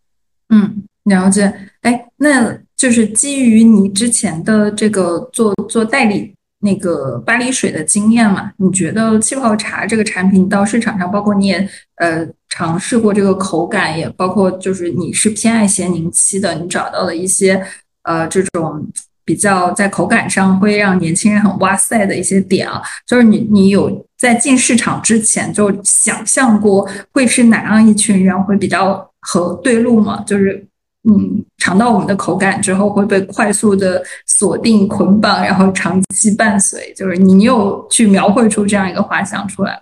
[0.50, 0.84] 嗯。
[1.10, 8.50] 了解，哎，那就是基于你之前的这个做做代理那个巴黎水的经验嘛？
[8.56, 17.62] 你觉得气泡茶这个产品到市场上，包括你也呃尝试过这个口感，也包括就是你是偏爱咸柠七的，你找到了一些
[18.04, 18.86] 呃这种
[19.24, 30.22] 比较在口感上会让年轻人很哇塞的一些点啊，就是你你有在进市场之前就想象过会是哪样一群人会比较和对路吗？
[30.26, 30.66] 就是。
[31.08, 36.92] 嗯，尝到我们的口感之后会被快速的锁定捆绑，然后长期伴随。
[36.94, 39.80] 就是你有去描绘出这样一个画像出来？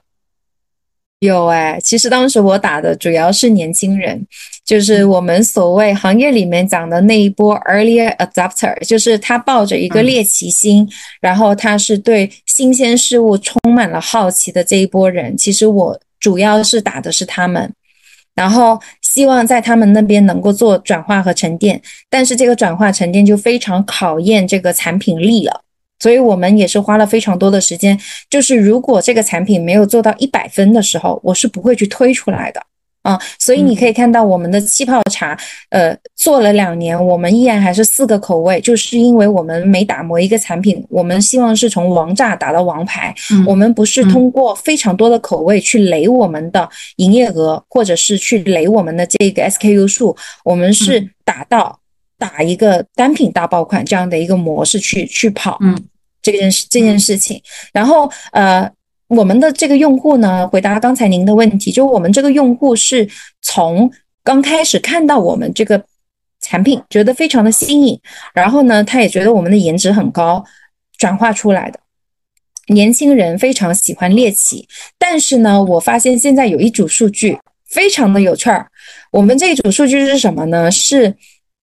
[1.18, 4.24] 有哎，其实当时我打的主要是年轻人，
[4.64, 10.88] 就是我们所谓行业里面讲的那一波 early adopter，就是他抱着一个猎奇心，
[11.20, 15.36] 然后他是对新鲜事物充满了好奇的这一波人。
[15.36, 17.74] 其实我主要是打的是他们。
[18.38, 25.60] 然后希望在他们那边能够做转化和沉淀，但是这个转化沉淀就非常考验这个产品力了，
[25.98, 27.98] 所以我们也是花了非常多的时间。
[28.30, 32.62] 就是如果这个产品没有做到一百分的时候，我是不会去推出来的。
[33.08, 35.34] 啊，所以你可以看到我们的气泡茶，
[35.70, 43.14] 呃，做了两年，我们依然还是四个口味，就是因为我们每打磨一个产品，我们希望是从王炸打到王牌。
[43.46, 51.80] 我们不是通过非常多的口味去垒我们的营业额，或者是去垒我们的这个 SKU 数，我们是打到
[52.18, 55.56] 打一个单品大爆款这样的一个模式去去跑。
[55.62, 55.74] 嗯，
[56.20, 57.40] 这件事这件事情，
[57.72, 58.70] 然后呃。
[59.08, 63.08] 我们的这个用户呢，回答刚才您的问题，就我们这个用户是
[63.42, 63.90] 从
[64.22, 65.82] 刚开始看到我们这个
[66.40, 67.98] 产品，觉得非常的新颖，
[68.34, 70.44] 然后呢，他也觉得我们的颜值很高，
[70.98, 71.80] 转化出来的。
[72.68, 74.68] 年轻人非常喜欢猎奇，
[74.98, 78.68] 但是呢，我发现现在有一组数据非常的有趣儿，
[79.10, 80.70] 我们这组数据是什么呢？
[80.70, 81.16] 是，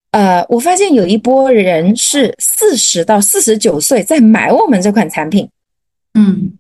[0.10, 5.47] 呃，我发现有一波人是四十到四十九岁在买我们这款产品，
[6.15, 6.58] 嗯，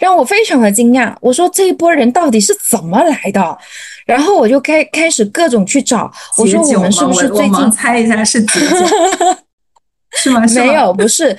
[0.00, 1.14] 让我非常的惊讶。
[1.20, 3.58] 我说这一波人到底是怎么来的？
[4.04, 8.76] 然后我就开开始各种去找，我说我们是不是最近猜一下是解酒？
[10.18, 10.42] 是吗？
[10.52, 11.38] 没有，不是。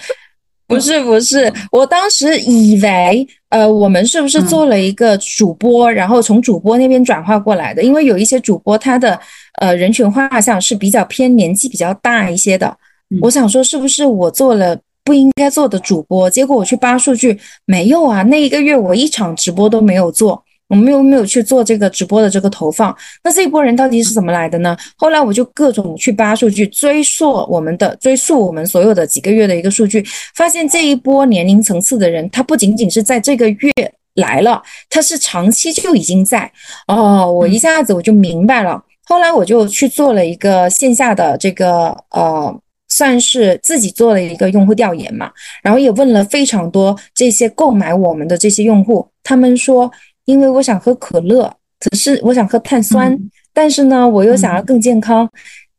[0.68, 7.84] 不是不是，我当时以为，呃，我们是不是做了一个主播，然后从主播那边转化过来的？
[7.84, 9.20] 因为有一些主播他的
[9.60, 12.74] 呃人群画像是比较偏年纪比较大一些的，
[13.22, 16.30] 我想说是不是我做了不应该做的主播？
[16.30, 20.44] 结果我去扒数据，没有啊，那一个月我一场直播都没有做。
[20.68, 24.74] 我们又没有去做这个直播的这个投放，那这一波人到底是怎么来的呢？
[24.96, 30.02] 后来我就各种去扒数据，追溯我们的追溯我们所有的几个月的一个数据，
[30.34, 33.74] 发现这一波年龄层次的人，他不仅仅是在这个月
[34.14, 36.50] 来了，他是长期就已经在。
[36.88, 38.82] 哦，我一下子我就明白了。
[39.04, 42.62] 后来我就去做了一个线下的这个呃，
[43.02, 45.32] 算是自己做了一个用户调研嘛，
[45.64, 49.92] 然后也问了非常多这些购买我们的这些用户，他们说。
[50.26, 53.18] 因为我想喝可乐，可是我想喝碳酸，
[53.54, 55.28] 但是呢，我又想要更健康。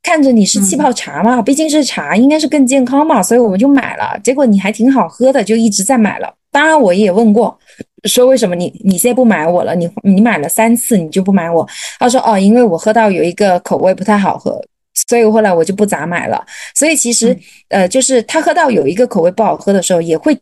[0.03, 4.19] 看着你是气泡茶嘛，毕竟是茶，应该是更健康嘛，所以我们就买了。
[4.23, 6.35] 结果你还挺好喝的，就一直在买了。
[6.51, 7.57] 当然，我也问过，
[8.09, 9.77] 说为什么你你现在不买我了？
[9.77, 11.67] 你你买了三次，你就不买我？
[12.01, 14.61] 他说哦，因为我喝到有一个口味不太好喝，
[15.09, 16.45] 所以后来我就不咋买了。
[16.75, 17.37] 所以其实
[17.69, 20.39] 呃，就是他喝到有一个口味不好喝的时候，也会。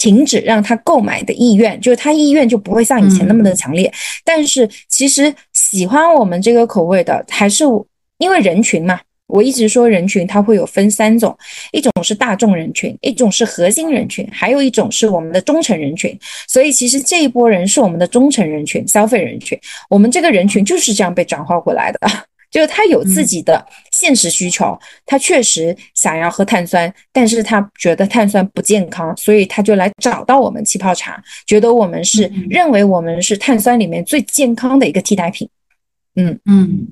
[0.00, 3.92] 停止让他购买的意愿，就是他意愿就不会像以前那么的强烈。
[4.24, 7.64] 但是其实喜欢我们这个口味的，还是
[8.18, 9.00] 因为人群嘛。
[9.26, 11.36] 我一直说人群它会有分三种，
[11.72, 16.16] 一种是大众人群，一种是核心人群，还有一种是我们的忠诚人群。
[16.46, 19.58] 所以其实这一波人是我们的忠诚人群、消费人群。
[19.90, 21.98] 我们这个人群就是这样被转化回来的。
[22.50, 35.48] 就是他有自己的现实需求，他确实想要喝碳酸，但是他觉得碳酸不健康，所以他就来找到我们气泡茶，觉得我们是认为我们是碳酸里面最健康的一个替代品。
[36.16, 36.88] 嗯嗯，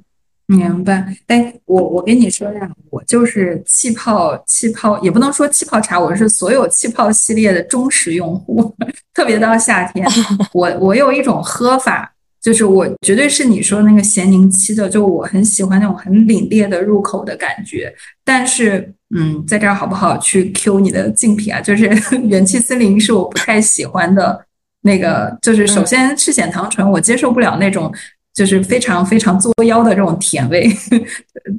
[0.47, 1.17] 明白。
[1.27, 8.77] 哎，我我跟你说呀，我就是气泡气泡，也不能说气泡茶，我是所有气泡系列的忠实用户，
[9.15, 10.07] 特别到夏天，
[10.53, 12.13] 我我有一种喝法。
[12.47, 17.93] 就是我绝对是你说那个咸宁七的，就我很喜欢那种很凛冽的入口的感觉。
[18.25, 21.61] 但是，嗯，在这儿好不好去 Q 你的竞品啊？
[21.61, 21.91] 就是
[22.23, 24.47] 元气森林是我不太喜欢的
[24.83, 27.93] 那个，就是首先赤藓糖醇我接受不了那种
[28.33, 30.71] 就是非常非常作妖的这种甜味，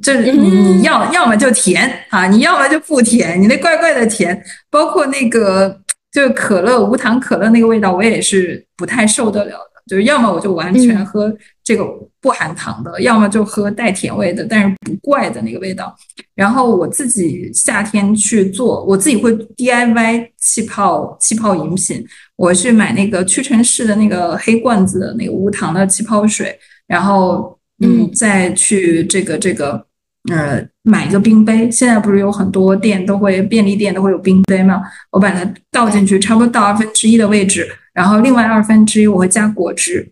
[0.02, 5.78] 就是你要要么就甜啊，你要么就不甜，你那怪怪的甜，包括那个
[6.10, 9.67] 就是可乐无糖可乐那个味道，我也是不太受得了。
[9.88, 11.84] 就是要么我就完全喝这个
[12.20, 15.96] 不含糖的，要么就喝带甜味的，但是不怪的那个味道。
[16.34, 22.06] 然后我自己夏天去做，我自己会 DIY 气泡气泡饮品。
[22.36, 29.84] 我去买那个屈臣氏的那个黑罐子的那个无糖的气泡水，然后嗯，再去这个这个
[30.30, 31.70] 呃买一个冰杯。
[31.70, 34.82] 现在不是有很多店都会便利店都会有冰杯吗？
[35.10, 37.68] 我把它倒进去，差不多倒二分之一的位置。
[37.98, 40.08] 然后另外二分之一我会加果汁，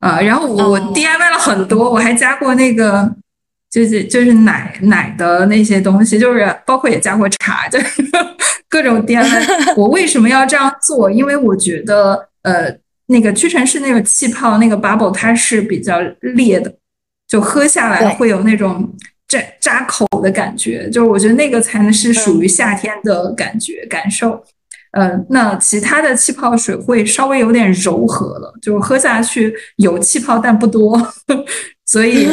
[0.00, 3.08] 啊，然后我 DIY 了很多，我还加过那个
[3.70, 8.02] 就是就是奶奶的那些东西，就是包括也加过茶， 就是
[8.68, 9.74] 各种 DIY。
[9.76, 11.08] 我为什么要这样做？
[11.08, 16.74] 因为我觉得呃那个屈臣氏那个气泡那个 bubble 它是比较烈的，
[17.28, 18.92] 就喝下来会有那种
[19.28, 24.42] 扎扎口的感觉，就是我觉得那个才能是属于夏天的感觉感受。
[24.92, 30.98] 呃，那其他的气泡水会稍微有点柔和了，就喝下去有气泡但不多，
[31.84, 32.26] 所以，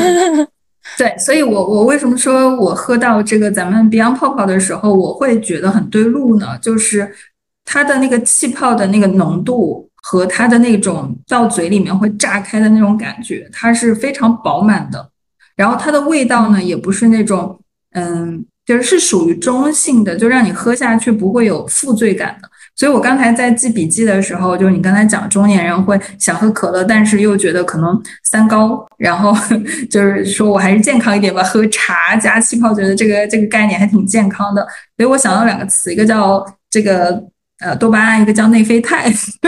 [0.97, 6.57] 对，所以我我为什么说我喝到这个咱们 Beyond 泡泡的时候，我会觉得很对路呢？
[6.61, 7.13] 就是
[7.65, 15.09] 它的那个气泡的那个浓度和它的那种到嘴里面会炸开的那种感觉，它是非常饱满的，
[15.57, 17.59] 然后它的味道呢，也不是那种
[17.91, 18.45] 嗯。
[18.65, 22.49] 就是是属于中性的，就让你喝下去不会有负罪感的。
[22.75, 29.33] 所以我刚才在记笔记的时候，就是你刚才讲中年人会想喝可乐，但是又觉得可能三高，然后
[29.89, 34.61] 就是说我还是健康一点吧，喝茶加气泡，觉得这个这个概念还挺健康的。
[34.97, 37.23] 所以我想到两个词，一个叫这个。
[37.59, 39.09] 呃，多巴胺一个叫内啡肽，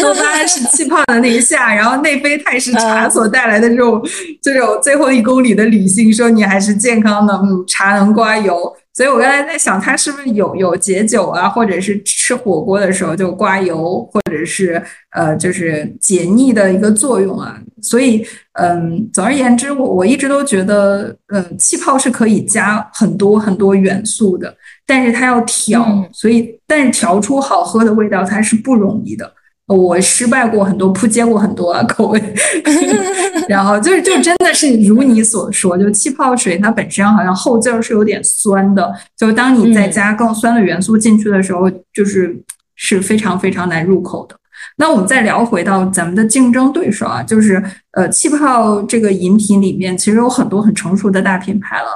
[0.00, 4.02] 多巴胺是气泡的那一下，然后内啡肽是茶所带来的这种
[4.40, 17.60] 这种最后一公里的理性，说你还是健康的，嗯，茶能刮油，所以我刚才在想，它是不是有有解酒啊，或者是吃火锅的时候就刮油，或者是呃，就是解腻的一个作用啊？
[17.82, 29.30] 所以，嗯，总而言之，我我一直都觉得，嗯，气泡是可以加很多很多元素的，但是它要调，所以，但是调出好喝的味道，它是不容易的。
[29.74, 32.34] 我失败过很多，扑街过很多啊口味，
[33.48, 42.40] 然后就是就真的是如你所说，就气泡水它本身好像后劲儿是有点酸的，就当你再加更酸的元素进去的时候，就是
[42.76, 44.36] 是非常非常难入口的。
[44.76, 47.60] 那我们再聊回到咱们的竞争对手啊，就是
[47.90, 51.88] 呃气泡这个饮品里面其实有很多很成熟的大品牌了，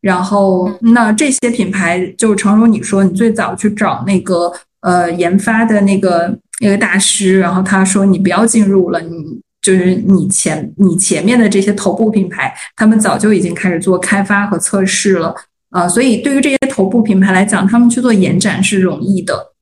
[0.00, 4.50] 然后那这些品牌就诚如你说，你最早去找那个
[4.80, 6.38] 呃研发的那个。
[6.60, 15.34] 一个大师，然后他说：“你不要进入了，你就是你前你前面的这些头部品牌，他们早就已经开始做开发和测试了
[15.70, 15.88] 啊。
[15.88, 19.52] 所以对于这些头部品牌来讲，他们去做延展是容易的。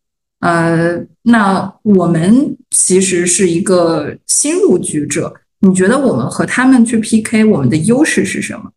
[0.40, 8.70] 呃，那我们其实是一个新入局者，你觉得我们和他们去 PK，我们的优势是什么？”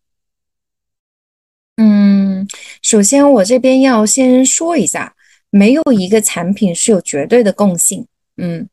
[1.76, 2.46] 嗯，
[2.82, 5.14] 首先我这边要先说一下，
[5.50, 8.06] 没有一个产品是有绝对的共性。
[8.42, 8.66] 嗯，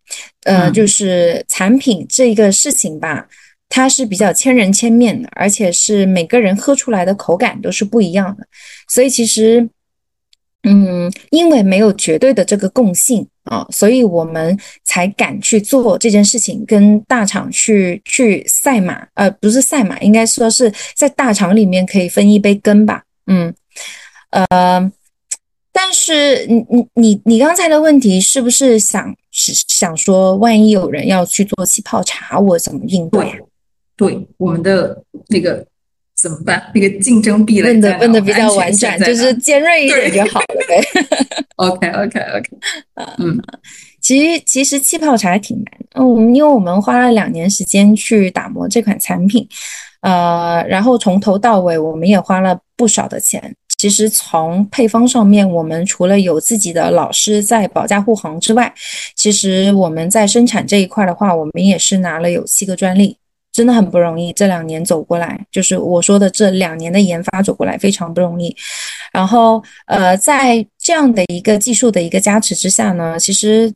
[0.46, 3.28] 呃，就是产品这个事情吧，
[3.68, 8.48] 它是比较千人千面的，而且是每个人喝出来的口感都是不一样的，
[8.88, 9.68] 所以其实，
[10.64, 23.54] 嗯，因为没有绝对的这个共性啊，所以我们才敢去做这件事情，跟大厂去去赛马，呃，不是赛马，应该说是在大厂里面可以分一杯羹吧，嗯，
[24.30, 24.90] 呃。
[25.80, 33.32] 但是你你你你刚才的问题是不是想想说，万一有人要去做气泡茶，我怎么应对？
[33.96, 35.64] 对，我们的那个
[36.16, 36.72] 怎么办？
[36.74, 40.82] 那个竞争壁垒问的问的比较婉转，就是尖锐一点就好了呗。
[41.58, 42.50] OK OK OK，
[43.20, 43.40] 嗯，
[44.02, 49.48] 其实其实气泡茶挺难，嗯，因为我们花了两年时间去打磨这款产品，
[50.02, 53.56] 呃，然后从头到尾我们也花了不少的钱。
[53.78, 58.74] 其实从配方上面，我们除了有自己的老师在保驾护航之外，
[59.16, 63.16] 其实我们在生产这一块的话，我们也是拿了有七个专利，
[63.54, 64.34] 真的很不容易。
[64.34, 68.56] 这两年走过来，就是我说的这两年的研发走过来非常不容易。
[69.14, 73.72] 然后，呃，在这样的一个技术的一个加持之下呢，其实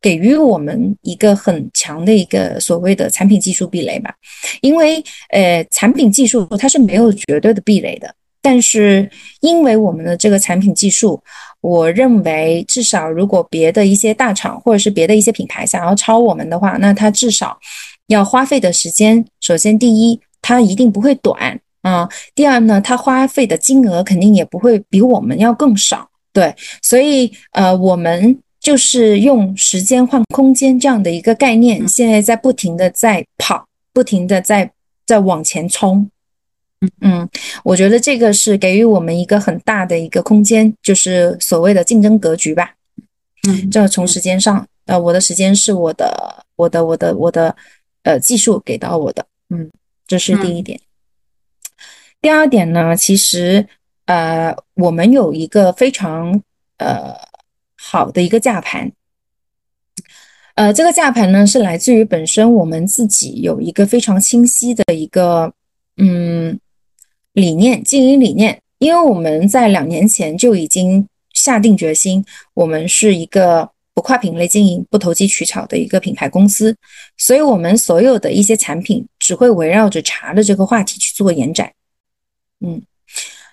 [0.00, 4.14] 给予我们一个很强的一个所谓的产品技术壁垒吧，
[4.60, 8.14] 因为呃，产品技术它是没有绝对的壁垒的。
[8.42, 9.10] 但是，
[9.40, 11.22] 因为我们的这个产品技术，
[11.60, 17.58] 我认为至少如果别的一些大厂或者是别的一些品牌想要抄我们的话，那它至少
[18.06, 26.08] 要花费的时间，首先第一，它一定不会短啊；第二呢，它花费的金额肯定也不会比我们要更少。
[26.32, 34.70] 对，所以呃，我们就是用时间换空间这样的一个概念，现在在不停的在跑，不停的在
[35.06, 36.08] 在往前冲。
[37.02, 37.28] 嗯
[37.62, 42.74] 我觉得这个是给予我们一个很大的一个空间，就是所谓的竞争格局吧。
[43.46, 47.54] 嗯，这从时间上，呃，我的时间是我的，我的，我的，我的，
[48.02, 49.26] 呃，技术给到我的。
[49.50, 49.70] 嗯，
[50.06, 50.80] 这是第一点。
[52.22, 53.66] 第二点呢，其实，
[54.06, 56.42] 呃，我们有一个非常
[56.78, 57.14] 呃
[57.76, 58.90] 好的一个架盘。
[60.54, 65.52] 呃，这个架盘呢是来自于本身我们自己有一个非常清晰的一个，
[65.98, 66.58] 嗯。
[67.32, 72.24] 理念经营理念，因为我们在两年前就已经下定决心，
[72.54, 76.76] 我们是一个不跨品类经营、不投机取巧的一个品牌公司，
[77.16, 81.72] 所以我们所有的一些产品只会围绕着茶的这个话题去做延展。
[82.60, 82.82] 嗯，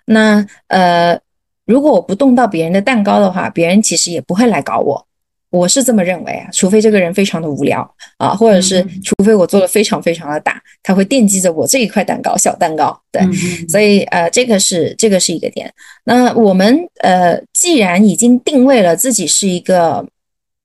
[0.05, 1.19] 那呃，
[1.65, 5.07] 如果我不动到别人的蛋糕的话，别人其实也不会来搞我。
[5.50, 13.00] 我是这么认为啊，除非这个人非常的无聊啊，或者是除非我做的非常非常的大，他会惦记着我这一块蛋糕，小蛋糕。
[13.12, 13.22] 对，
[13.70, 15.74] 所以呃，这个是这个是一个点。
[16.04, 20.06] 那我们呃，既然已经定位了自己是一个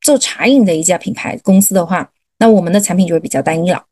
[0.01, 3.85] 做茶饮的一家品牌公司的话，那我们的产品就会比较单一了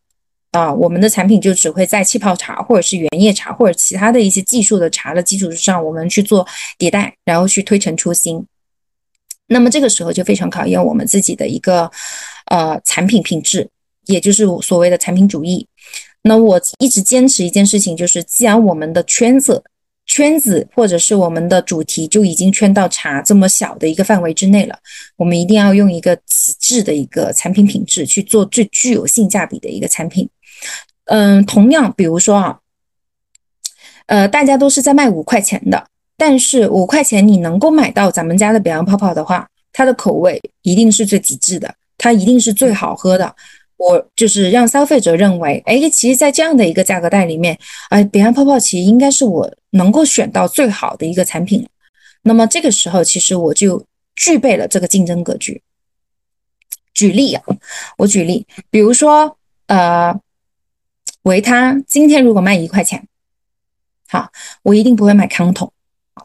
[0.50, 6.44] 啊，我们的产品就只会在气泡茶或者是原叶茶或者其他的一些技术的茶的基础之上，我们去做
[6.76, 8.44] 迭代，然后去推陈出新。
[9.52, 11.90] 那么这个时候就非常考验我们自己的一个
[12.46, 13.68] 呃产品品质，
[14.06, 15.66] 也就是所谓的产品主义。
[16.22, 19.60] 那我一直坚持一件事情，就是既然我们的圈子
[20.06, 24.78] 圈子或者是我们的主题就已经圈到茶这么小的一个范围之内了，
[25.16, 30.28] 我们一定要用一个极致的一个产品品质去做最具有性价比的一个产品。
[31.06, 32.58] 嗯，同样，比如说啊，
[34.06, 35.88] 呃，大家都是在卖五块钱的。
[36.20, 43.34] 但是五块钱你能够买到咱们家的北洋泡泡的话，它的口味一定是最极致的，它一定是最好喝的。
[43.78, 47.58] 我就是让消费者认为，哎，其实，在这样的一个价格带里面，
[47.88, 51.66] 哎，北洋泡泡其实应该是我能够选到最好的一个产品。
[52.20, 53.82] 那么这个时候，其实我就
[54.14, 55.62] 具备了这个竞争格局。
[56.92, 57.42] 举例啊，
[57.96, 60.14] 我举例，比如说，呃，
[61.22, 63.08] 维他今天如果卖一块钱，
[64.06, 64.30] 好，
[64.62, 65.72] 我一定不会买康桶，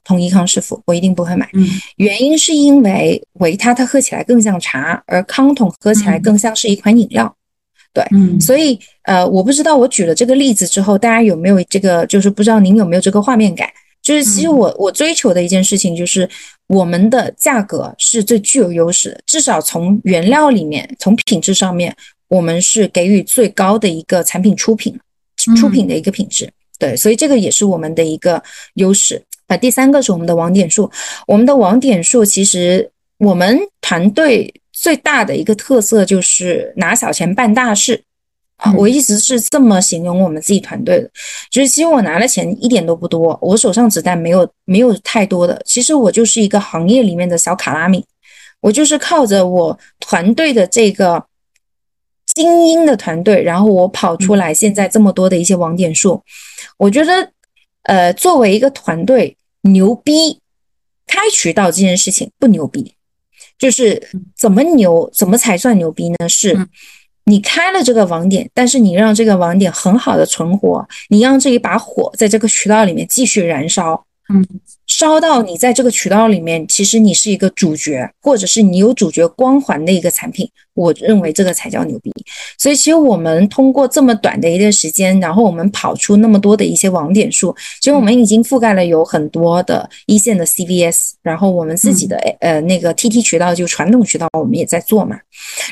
[0.04, 1.50] 统一康师傅，我一定不会买。
[1.98, 7.34] 原因是因为维他它喝起来更像茶，而康统喝起来更像是一款饮料。
[7.94, 13.70] 对，嗯所以呃，我不知道我举了这个例子之后，大家有没有这个，就是不知道您有没有这个画面感？
[14.02, 16.30] 就是其实我我追求的一件事情就是
[16.68, 21.96] 我们的价格是最具有优势的，至少从原料里面，从品质上面，
[22.28, 24.96] 我们是给予最高的一个产品出品
[25.58, 26.52] 出品的一个品质。
[26.78, 29.24] 对，所以这个也是我们的一个优势。
[29.48, 30.90] 啊，第三个是我们的网点数，
[31.28, 34.54] 我们的网点数其实我们团队。
[34.78, 38.04] 最大的一个特色就是拿小钱办大事。
[38.58, 38.74] 啊！
[38.78, 41.10] 我一直是这么形容我们自己团队的，
[41.50, 48.04] 就是其实我拿的钱一点都不多，我手上子弹没有没有太多的，其实我就是一个行业里面的小卡拉米，
[48.62, 51.24] 我就是靠着我团队的这个
[52.34, 56.22] 精英的团队，然后我跑出来现在这么多的一些网点数，
[56.78, 57.30] 我觉得
[57.86, 60.40] 呃，作为一个团队牛逼，
[61.08, 62.94] 开渠道这件事情不牛逼。
[63.58, 66.28] 就是怎么牛，怎么才算牛逼呢？
[66.28, 66.68] 是，
[67.24, 74.05] 你开了这个网点，但是你让这个网点很好的存活，你让这一把火在这个渠道里面继续燃烧。
[74.34, 74.44] 嗯，
[74.88, 82.12] 烧到你在这个渠道里面，其实你是一个主角，或者是你有主角光环的一个产品，我认为这个才叫牛逼。
[82.58, 95.20] 所以，其实我们通过这么短的一段时间，然后我们跑出那么多的一些网点数，其实我们已经覆盖了有很多的一线的 CVS，然后我们自己的呃那个 TT 渠道就传统渠道，我们也在做嘛，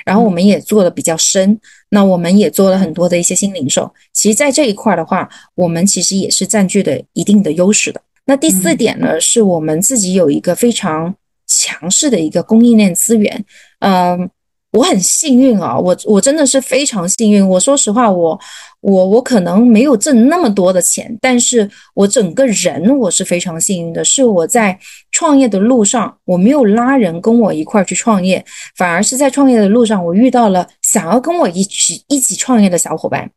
[0.06, 3.92] 然后我们也做的比较深，那我们也做了很多的一些新零售。
[4.14, 8.00] 其实，在这一块的话，我们其实也是占据的一定的优势的。
[8.26, 11.14] 那第四点呢，是我们自己有一个非常
[11.46, 13.46] 强势的一个供应链资源。
[13.80, 14.30] 嗯，
[14.72, 17.48] 我很幸运啊，我我真的是非常幸运。
[17.48, 18.40] 我说实话，我
[18.80, 24.04] 我我可能没有挣那么多的钱，但是我整个人我是非常幸运的。
[24.06, 24.80] 是我在
[25.12, 28.44] 创业的路上，我没有拉人跟我一块儿去创业，
[28.78, 33.30] 反而是在创业的路上，我遇到了想要跟我一起一起创业的小伙伴。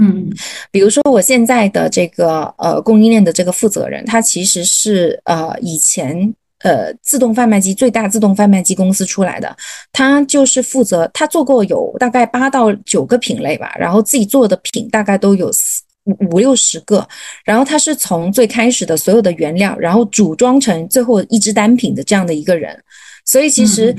[0.00, 0.30] 嗯，
[0.70, 9.56] 比如说我现在的这个呃供应链的这个负责人，他其实是呃以前呃自动贩卖机最大自动贩卖机公司出来的，
[9.90, 17.04] 他就是负责他做过有大概八到九个品类吧，然后自己做的品大概都有四五五六十个，
[17.44, 22.80] 然后他是从最开始的所有的原料，然后组装成最后一支单品的这样的一个人，
[23.24, 23.92] 所以其实。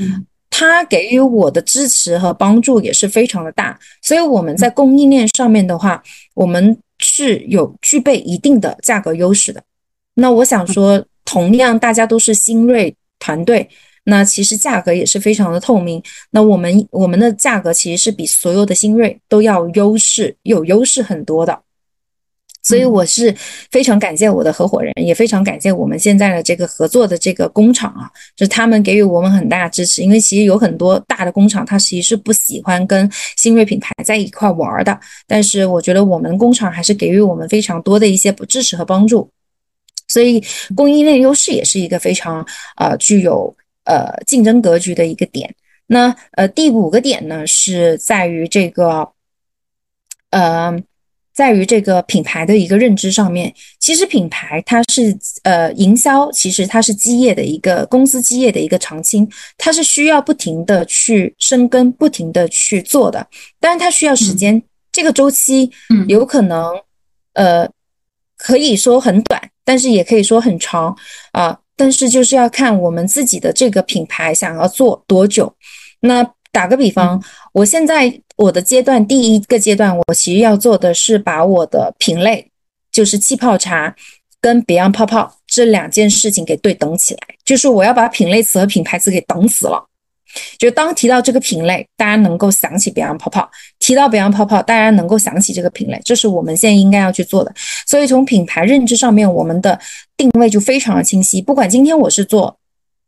[0.49, 6.01] 他给予我的支持和帮助也是非常的大，所以我们在供应链上面的话，
[6.33, 9.63] 我们是有具备一定的价格优势的。
[10.15, 13.69] 那我想说，同样大家都是新锐团队，
[14.03, 16.01] 那其实价格也是非常的透明。
[16.31, 21.57] 那我们我们的价格其实是比所有的新锐都要优势，有优势很多的。
[22.69, 23.35] 所以我是
[23.71, 30.03] 非常感谢我的合伙人，也非常感谢我们现在的这个合作的这个工厂啊，就是他们给予我们很大的支持。
[30.03, 34.99] 因为其实有很多大的工厂，它其实是不喜欢跟新锐品牌在一块玩的。
[35.25, 39.27] 但是我觉得我们工厂还是给予我们非常多的一些支持和帮助。
[40.07, 40.39] 所以
[40.75, 42.45] 供应链优势也是一个非常
[42.75, 43.51] 呃具有
[43.85, 45.51] 呃竞争格局的一个点。
[45.87, 49.09] 那呃第五个点呢是在于这个
[50.29, 50.79] 呃。
[51.39, 59.25] 在于这个品牌的一个认知上面，其实品牌它是呃营销，其实它是基业的一个公司基业的一个长青，
[59.57, 63.25] 它是需要不停的去深耕，不停的去做的。
[63.57, 64.61] 当然它需要时间，
[64.91, 65.71] 这个周期
[66.09, 66.61] 有可能
[67.35, 67.65] 呃
[68.37, 70.93] 可以说很短，但是也可以说很长
[71.31, 71.57] 啊。
[71.77, 75.55] 但是就是要看我们自己的这个品牌想要做多久。
[76.01, 76.21] 那
[76.51, 77.23] 打个比方，
[77.53, 78.21] 我现在。
[78.39, 82.49] 我的阶段第一个阶段，我其实要做的是把我的品类，
[82.89, 83.93] 就是气泡茶
[84.39, 89.85] 跟 Beyond 泡泡这两件事情给对等起来，就是我要把品类词和品牌词给等死了。
[90.57, 93.41] 就当提到这个品类，大家能够想起 Beyond 泡泡；
[93.77, 97.53] 提到 Beyond 泡泡，大家能够想起这个品类，这是我们现在应该要去做的。
[97.85, 99.77] 所以从品牌认知上面，我们的
[100.15, 101.41] 定位就非常的清晰。
[101.41, 102.57] 不管今天我是做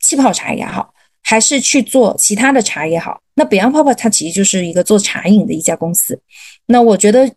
[0.02, 0.94] 气泡茶也好。
[1.24, 6.20] 还是去做其他的茶也好，那 Beyond 泡泡它其实就是一个做茶饮的一家公司。
[6.66, 7.32] 那我觉得，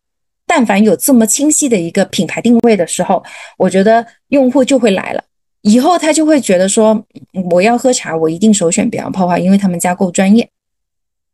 [0.46, 3.22] 但凡有这么清晰的一个品牌定位的时候，
[3.56, 5.22] 我觉得用户就会来了。
[5.62, 7.04] 以后他就会觉得说，
[7.50, 10.48] 我要喝茶，我一定首选北洋泡泡，因为他们家够专业。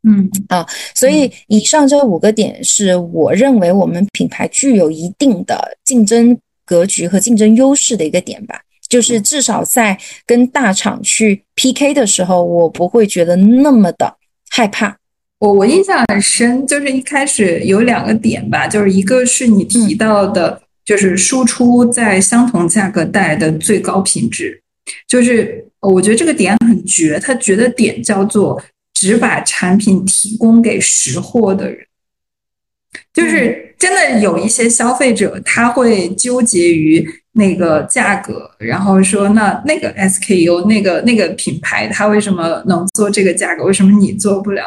[0.03, 8.61] 嗯啊，所以以上这五个点是我认为我们品牌具有一定的竞争格局和竞争优势的一个点吧。
[8.91, 14.17] 就是至少在跟大厂去 PK 的时候，我不会觉得那么的
[14.49, 14.97] 害怕。
[15.39, 24.61] 我我印象很深，就是一开始有两个点吧，就是一个是你提到的，就是输出在相同价格带的最高品质，
[25.07, 28.61] 就是我觉得这个点很绝，他觉得点叫做
[28.93, 31.79] 只把产品提供给识货的人。
[33.13, 43.63] 就是真的有一些消费者，他会纠结于那个价格，然后说那那个 SKU 那个那个品牌，它为什么能做这个价格？
[43.63, 44.63] 为什么你做不了？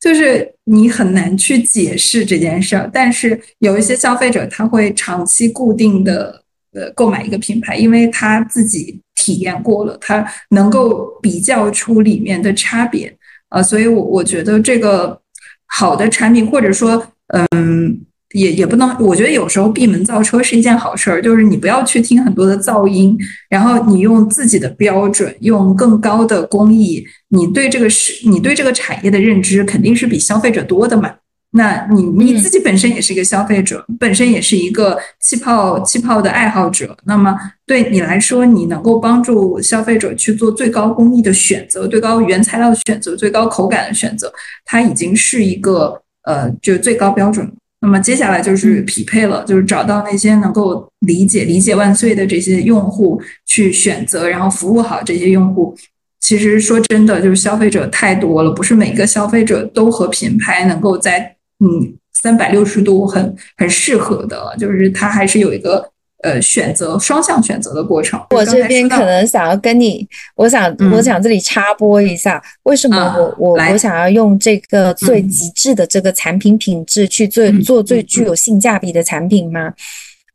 [0.00, 2.90] 就是你很难去解释这件事儿。
[2.92, 6.42] 但是有一些消费者，他会长期固定的
[6.72, 13.16] 呃购买一个品牌，因为他自己体验过了，他能够比较出里面的差别
[13.48, 13.62] 啊。
[13.62, 15.20] 所以，我我觉得这个
[15.66, 17.12] 好的产品，或者说。
[17.54, 23.16] 嗯，也也不能，我觉得有时候闭门造车是一件好事儿，就是你不要去听很多的噪音，
[23.48, 31.10] 然后你用自己的标准，用更高的工艺，你对这个是，你对这个产业的认知肯定是比消费者多的嘛。
[31.52, 37.34] 那你你自己本身也是一个消费者，本身也是一个气泡气泡的爱好者，那么
[37.66, 44.30] 对你来说，你能够帮助消费者去做最高工艺的选择，最高原材料的选择，最高口感的选择，
[44.66, 46.02] 它已经是一个。
[46.24, 47.50] 呃，就是最高标准。
[47.80, 55.76] 那么接下来就是匹配了，就是找到那些能够理解、理解万岁的这些用户去选择，然后服务好这些用户。
[56.20, 65.90] 其实说真的，就是消费者太多了，不是每个消费者都和品牌能够在嗯三百六十度很很适合的，就是它还是有一个。
[66.22, 68.20] 呃，选择双向选择的过程。
[68.30, 70.04] 我这边可能想要跟你，
[70.34, 79.72] 我想，我想这里插播一下，为什么我我我想要用这个最极致的这个产品品质去做做最具有性价比的产品吗？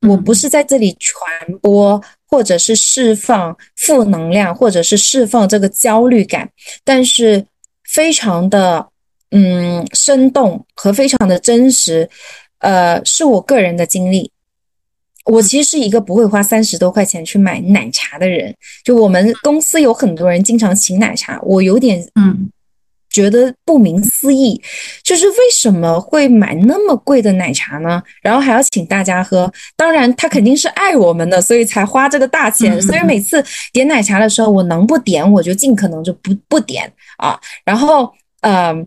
[0.07, 1.29] 我不是在这里传
[1.61, 6.49] 播或者是释放负能量，或者是释放这个焦虑感，
[6.85, 7.45] 但是
[7.89, 8.85] 非常的
[9.31, 12.09] 嗯生动和非常的真实，
[12.59, 14.31] 呃，是我个人的经历。
[15.25, 18.53] 我其实是一个不会花三十多块钱去买奶茶的人，
[18.83, 22.49] 就我们公司有很多人经常请奶茶，我有点嗯
[23.09, 24.61] 觉得不明思议，
[25.03, 28.01] 就是为什么会买那么贵的奶茶呢？
[28.21, 32.81] 然后还要请大家喝，当然他肯定是爱我们的，所以才花这个大钱。
[32.81, 37.39] 所以每次点奶茶的时候，我能不点我就尽可能就不不点啊。
[37.63, 38.11] 然后
[38.41, 38.85] 嗯。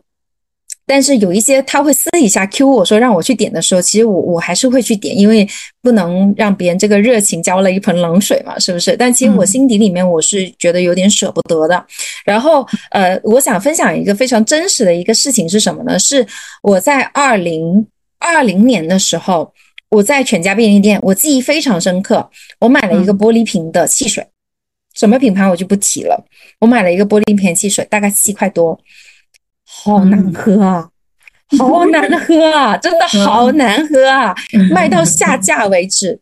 [0.86, 5.46] 但是有一些他会私底下 Q 我说让我去点的时候，其实我我还是会去点，因为
[5.82, 8.96] 不能让别人这个热情浇了一盆冷水嘛，是不是？
[8.96, 11.84] 但其实我心底里面我是觉得有点舍不得的。
[12.24, 15.98] 然后呃，我想分享一个非常真实的一个事情是什么呢？
[15.98, 16.24] 是
[16.62, 17.84] 我在二零
[18.20, 19.52] 二零年的时候，
[19.90, 22.30] 我在全家便利店，我记忆非常深刻，
[22.60, 24.24] 我买了一个玻璃瓶的汽水，
[24.94, 26.24] 什么品牌我就不提了，
[26.60, 28.78] 我买了一个玻璃瓶汽水，大概七块多。
[29.84, 30.88] 好难喝啊，
[31.58, 34.34] 好难 喝啊，真的好难喝啊！
[34.72, 36.20] 卖到下架为止。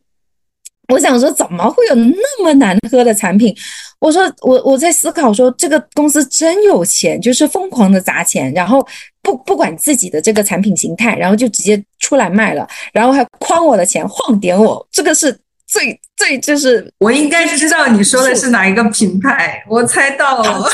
[0.88, 3.54] 我想说，怎么会有那么难喝的产品？
[4.00, 8.86] 我说，我我在思考说，这个公司真有钱，就是疯狂的砸钱，然后
[9.22, 15.34] 不不管自己的这个产品形态，然后就直接出来卖了，然后还诓我的钱，晃点我，这个是
[15.74, 20.70] 最最就是我应该知道你说的是哪一个品牌，我猜到了。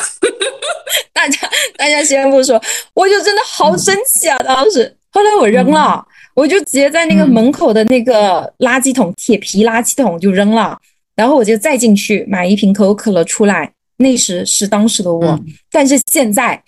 [1.15, 1.49] 大家，
[1.79, 2.61] 大家先不说，
[2.93, 4.37] 我就真的好生气啊！
[4.45, 10.79] 当时，后来我扔了，我就直接在那个门口的那个垃圾桶，铁皮垃圾桶就扔了。
[11.17, 13.73] 然后我就再进去买一瓶可口可乐出来。
[13.97, 15.39] 那时是当时的我，
[15.71, 16.63] 但是现在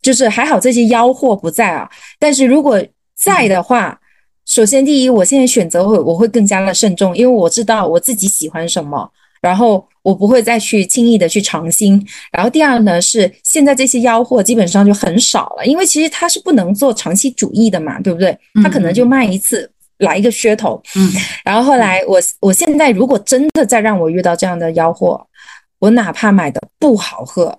[0.00, 1.88] 就是还好这些妖货不在啊。
[2.18, 2.82] 但是如果
[3.14, 3.98] 在的话，
[4.46, 9.10] 首先第一，我现在选择会我会更加的慎重，因为我知道我自己喜欢什么。
[9.40, 12.02] 然后我不会再去轻易的去尝新。
[12.32, 18.34] 然后第二呢，是现在这些妖货基本上就很少了，因为其实它是不能做长期主义的嘛，对不对？
[18.62, 20.82] 它可能就卖一次来一个噱头。
[20.96, 21.12] 嗯。
[21.44, 25.26] 然后后来我我现在如果真的再让我遇到这样的妖货，
[25.78, 27.58] 我哪怕买的不好喝，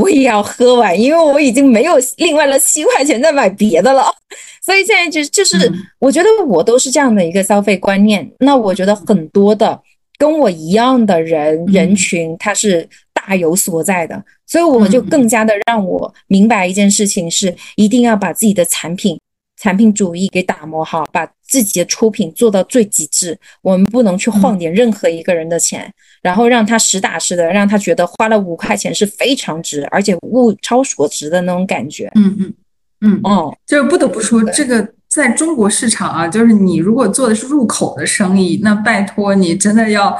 [0.00, 4.04] 我也要喝完，因为我已经没有另外的七块钱再买别的了。
[4.64, 8.30] 所以现在就就是我觉得我都是这样的一个消费观念。
[8.40, 9.80] 那我觉得很多的。
[10.20, 12.84] 跟我一样的人人群，他是
[13.14, 19.16] 大有所在的，所以我就更加的让我明白一件事情是，一定要把自己的产品
[19.60, 23.38] 产品主义给打磨好，把自己的出品做到最极致。
[23.62, 25.92] 我们不能去晃点任何一个人的钱，
[26.22, 32.10] 然后让他实打实的，让他觉得花了五块钱是非常值，而且物超所值的那种感觉。
[32.14, 32.54] 嗯嗯
[33.00, 40.18] 嗯哦，就是不得不说，这个在中国市场啊，就是你如果做的是入口的生意，那拜托你真的要。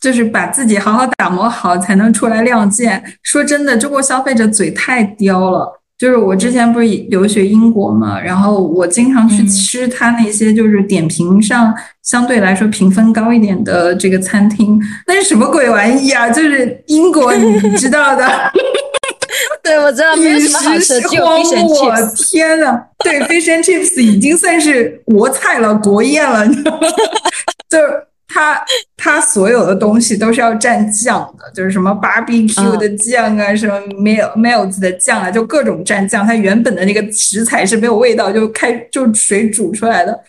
[0.00, 3.02] 就是把自己好好打磨好，才能出来亮剑。
[3.24, 5.77] 说真的，中国消费者嘴太刁了。
[5.98, 11.74] 就是我之前不是留学英国嘛，然后我经常去吃他那些就是点评上
[12.04, 16.30] 相对来说评分高一点的这个餐厅，那是什么鬼玩意啊？
[16.30, 18.24] 就是英国，你知道的。
[19.62, 21.92] 对，我知道，饮食荒漠，
[22.30, 26.78] 天呐，对，fish and chips 已经算是国菜了，国宴了，你知道吗？
[27.68, 28.04] 就是。
[28.28, 28.62] 它
[28.96, 36.26] 它所有的东西都是要蘸酱的，就是什么 barbecue 的酱啊，什么 mel melts 的酱啊，就各种蘸酱。
[36.26, 40.20] 它原本的那个食材是没有味道，就开就水煮出来的。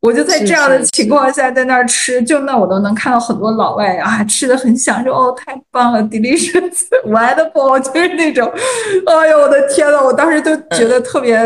[0.00, 8.50] 我就在这样的情况下在那儿吃，就那我都能看到很多老外啊，吃的很享受，哦，太棒了，delicious，wonderful， 就是那种，
[9.06, 11.36] 哎呦我的天呐，我当时就觉得特别，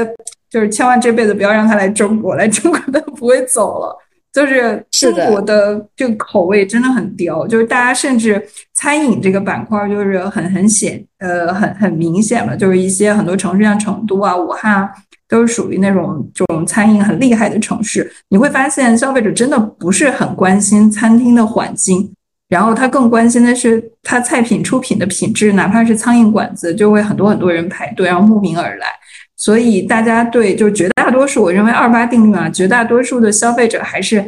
[0.49, 3.99] 就是千万这辈子不要让他来中国，来中国他不会走了。
[4.35, 14.91] 就是中国的这个口味真的很刁，就是大家甚至餐饮这个板块就是很很显呃很很明显了，就是一些很多城市像成都啊、武汉啊
[15.29, 18.13] 都是属于那种这种餐饮很厉害的城市。
[18.29, 22.13] 你会发现消费者真的不是很关心餐厅的环境，
[22.49, 28.89] 然后他更关心的是他菜品出品的品质，哪怕是苍蝇馆子，就会很多很多人排队，然后慕名而来。
[29.37, 34.25] 所以大家对，就绝大多数，我认为二八定律啊，绝大多数的消费者还是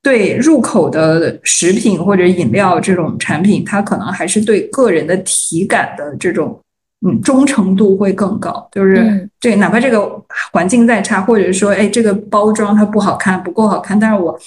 [0.00, 6.58] 对入口的食品或者饮料这种产品，他可能还是对个人的体感的这种
[7.04, 8.68] 嗯忠诚度会更高。
[8.70, 10.08] 就是这哪怕这个
[10.52, 14.38] 环境再差，或者说哎这个包装它不好看，不够好看，但是我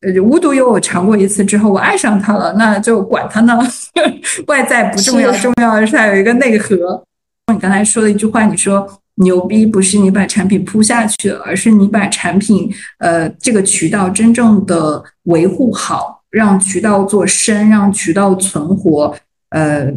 [0.00, 3.58] 呃无独有偶尝过一次之后，我爱上它了，那就管它呢，
[4.48, 7.04] 外在不重要，重要的是它有一个内核。
[7.52, 8.88] 你刚才说的一句话，你说。
[9.16, 19.14] 牛逼不是你把产品铺下去，而是你把产品呃这个渠道真正的维护好，让渠道做深，让渠道存活。
[19.50, 19.92] 呃，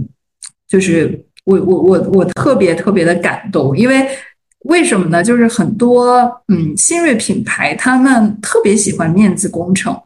[0.68, 4.06] 就是我我我我特别特别的感动，因为
[4.66, 5.24] 为什么呢？
[5.24, 9.98] 就是很多嗯新锐品牌他们特别喜欢面子工程。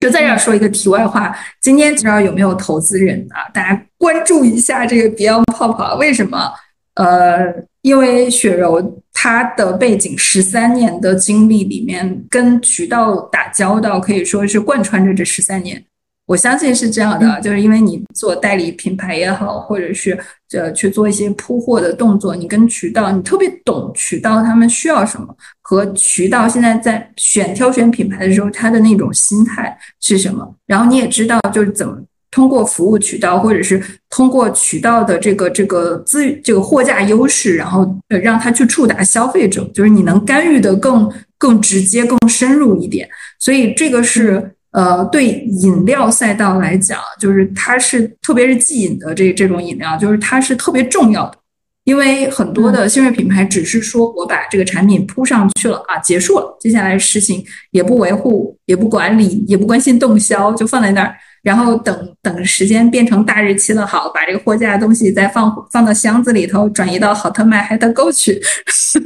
[0.00, 3.48] 就在这说一个题外话，今天不知道有没有投资人啊？
[3.54, 6.52] 大家关注一下这个 Beyond 泡泡为什么？
[6.94, 7.64] 呃。
[7.82, 15.84] 因为雪柔她的背景十三年的经历里面，跟渠道打交道可以说是贯穿着这十三年。
[16.26, 20.16] 我相信是这样的，就是因为你做代理品牌也好，或者是
[20.52, 32.00] 呃去做一些铺货的动作，你跟渠道你特别懂渠道他们需要什么，和渠道现在在选挑选品牌的时候他的那种心态是什么，然后你也知道就是怎么。
[32.32, 43.06] 通过服务渠道，或者是通过渠道的这个这个资这个货架优势，然后呃让他去触达消费者，就是你能干预的更更直接、更深入一点。
[43.38, 51.36] 所以这个是呃对饮料赛道来讲，就是它是特别是即饮的这这种饮料，就是它是特别重要的。
[51.84, 61.14] 因为很多的新锐品牌只是说我把这个产品铺上去了啊，结束了，接下来事情也不维护，也不管理，也不关心动销，就放在那儿。
[61.42, 68.40] 然后等等时间变成大日期了，好，把这个货架的东西再放放到箱子里头，转移到好特卖、还特购去，
[68.94, 69.00] 就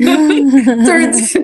[0.93, 1.39] 是基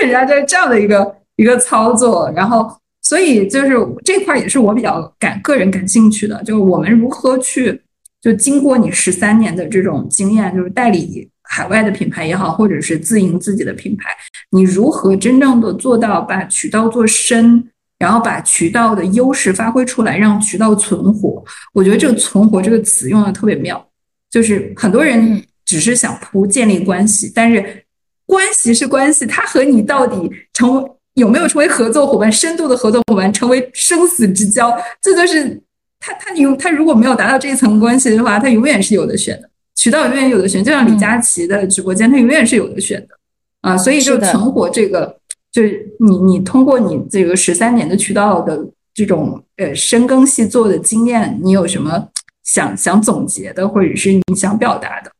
[0.00, 2.28] 本上就是这样的一个一个操作。
[2.34, 7.80] 然后，所以就是这块也是我比较感个人感兴趣的，就是我们如何去
[8.20, 14.10] 就经过你十三年的这种经验，就是代理海外的品牌也好，或者是自营自己的品牌，
[14.50, 17.68] 你如何真正的做到把渠道做深？
[18.02, 21.40] 然后把渠道的优势发挥出来，让渠道存活。
[21.72, 23.80] 我觉得这个“存活”这个词用的特别妙，
[24.28, 27.84] 就是很多人只是想铺建立关系，但是
[28.26, 35.62] 关系是关系，他和你到底成为有没有成为合作伙伴、深度的合作伙伴，成为生死之交，这就是
[36.00, 43.14] 他他永他如果没有达到这一层关系的话，他永远是有的选的，渠道永远有的选，就像李佳琦的直播间，他永远是有的选的
[43.60, 45.21] 啊，所以就存活这个。
[45.52, 48.58] 就是你，你通过你这个十三年的渠道的
[48.94, 52.08] 这种呃深耕细作的经验，你有什么
[52.42, 55.12] 想想总结的，或者是你想表达的？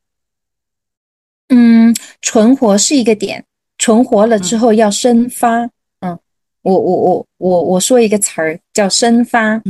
[1.48, 3.44] 嗯，存活是一个点，
[3.78, 5.68] 存活了之后要生发。
[6.00, 6.18] 嗯，
[6.62, 9.62] 我我我我我说一个词儿叫生发，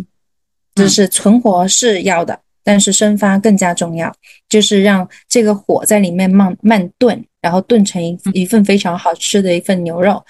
[0.76, 4.12] 就是存活是要的，但是生发更加重要，
[4.48, 10.24] 就是让这个火在里面慢慢炖，然后炖成一一份非常好吃的一份牛肉。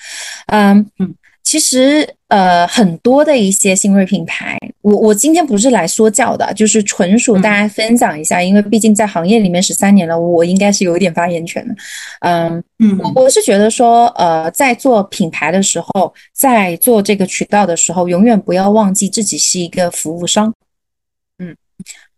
[0.47, 11.74] 嗯嗯，其实呃很多的一些新锐品牌，我我今天不是来说教的，就是纯属大家分享一下，因为毕竟在行业里面十三年了，我应该是有一点发言权的。
[12.20, 20.53] 嗯嗯，我我是觉得说，呃，在做品牌的时候，在做这个渠道的时候，永远不要忘记自己是一个服务商。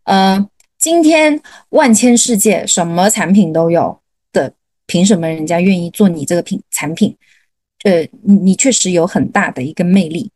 [0.04, 0.36] 嗯。
[0.36, 0.48] 呃，
[0.78, 1.40] 今天
[1.70, 4.00] 万千世界什么产品都有
[4.32, 4.52] 的，
[4.86, 7.16] 凭什么人家愿意做你这个品产品？
[7.84, 10.30] 呃，你你确实有很大的一个魅力，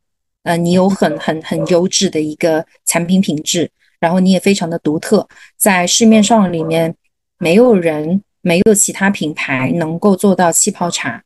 [0.45, 6.95] 呃，你有很很很优质的一个产品品质，然后你也非常的独特，在市面上里面
[7.39, 11.23] 没有人没有其他品牌能够做到气泡茶，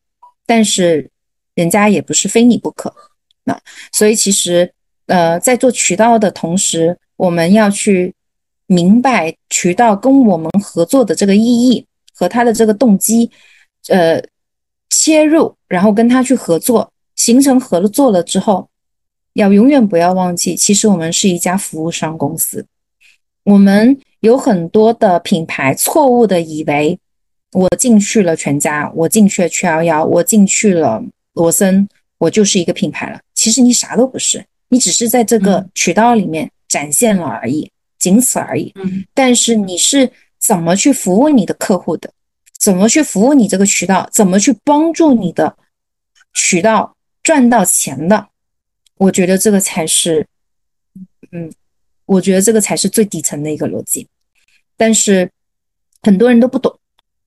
[0.46, 1.08] 但是
[1.54, 2.92] 人家也不是非你不可。
[3.44, 3.56] 那
[3.92, 4.72] 所以其实
[5.06, 8.12] 呃，在做渠道的同时，我们要去。
[8.66, 13.30] 明白渠道跟我们合作的这个意义和他的这个动机，
[13.88, 14.22] 呃，
[14.90, 18.68] 切入，然后跟他去合作，形成合作了之后，
[19.34, 22.66] 要永远不要忘记，其实我们是一家服务商公司。
[23.44, 26.98] 我们有很多的品牌错误的以为，
[27.52, 31.02] 我进去了全家，我进去了七幺幺，我进去了
[31.32, 31.88] 罗森，
[32.18, 33.18] 我就是一个品牌了。
[33.34, 37.68] 其实你啥都不是，你只是在这个渠道里面展现了而已。
[38.02, 38.72] 仅此而已。
[38.74, 42.12] 嗯，但是你是怎么去服务你的客户的？
[42.58, 44.08] 怎么去服务你这个渠道？
[44.12, 45.56] 怎么去帮助你的
[46.34, 48.26] 渠道赚到钱的？
[48.96, 50.26] 我觉得这个才是，
[51.30, 51.52] 嗯，
[52.06, 54.08] 我觉得这个才是最底层的一个逻辑。
[54.76, 55.30] 但是
[56.02, 56.76] 很多人都不懂，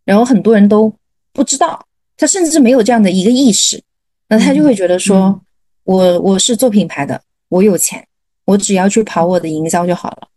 [0.04, 0.94] 然后很多人都
[1.32, 1.86] 不知道，
[2.18, 3.82] 他甚至没有这样的一个意识，
[4.28, 5.42] 那他就会觉得说，
[5.84, 8.06] 我我是做品牌的，我有钱，
[8.44, 10.28] 我只要去跑我的营销就好了。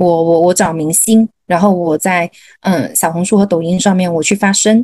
[0.00, 2.30] 我我我找明星，然后我在
[2.62, 4.82] 嗯小红书和抖音上面我去发声，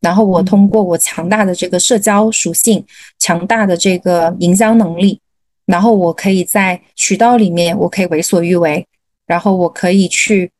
[0.00, 2.84] 然后我通过我强大的这个社交属性，
[3.20, 5.20] 强大的这个营销能力，
[5.66, 8.84] 然后我可以在渠道里面我可以为所欲为，
[9.24, 10.50] 然后我可以去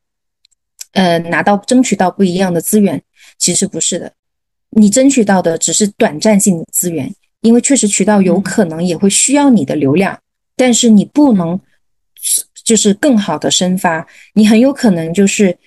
[0.93, 3.01] 呃拿到争取到不一样的资源。
[3.37, 4.13] 其实不是的，
[4.69, 10.17] 你争取到的只是短暂性的资源，因为确实渠道有可能也会需要你的流量，
[10.55, 11.59] 但是你不能。
[12.67, 15.57] 就是更好的生发，你很有可能就是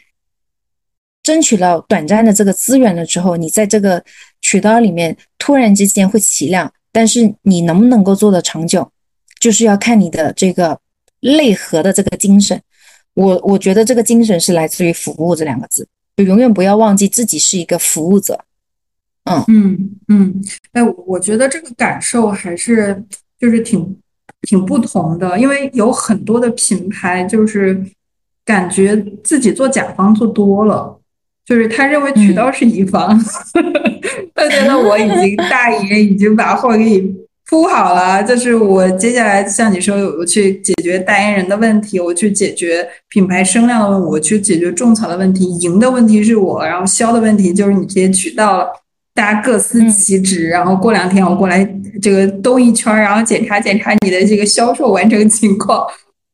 [1.23, 4.05] 争取了短暂的这个资源了之后，你在这个
[4.43, 8.87] 渠道里面突然之间会起量，但是你能不能够做的长久，
[9.41, 10.79] 就是要看你的这个
[11.21, 12.61] 内核的这个精神。
[13.15, 15.89] 我我觉得这个精神是来自于服务这两个字，
[16.19, 18.39] 就永远不要忘记自己是一个服务者。
[19.25, 23.03] 嗯嗯嗯，哎，我觉得这个感受还是
[23.39, 23.99] 就是挺。
[24.49, 27.81] 挺不同的，因为有很多的品牌就是
[28.45, 30.99] 感觉自己做甲方做多了，
[31.45, 33.19] 就是他认为渠道是乙方，
[34.35, 37.15] 他觉得我已经 大爷已经把货给你
[37.49, 48.69] 铺好了，就是我接下来像你说，我去解决代言人的问题，我去解决品牌声量的问题，我去解决种草的问题，赢的问题是我，然后销的问题就是你这些渠道了。
[49.21, 51.63] 大家各司其职，然后过两天我过来
[52.01, 55.87] 这个兜一圈，然后检查检查你的这个销售完成情况。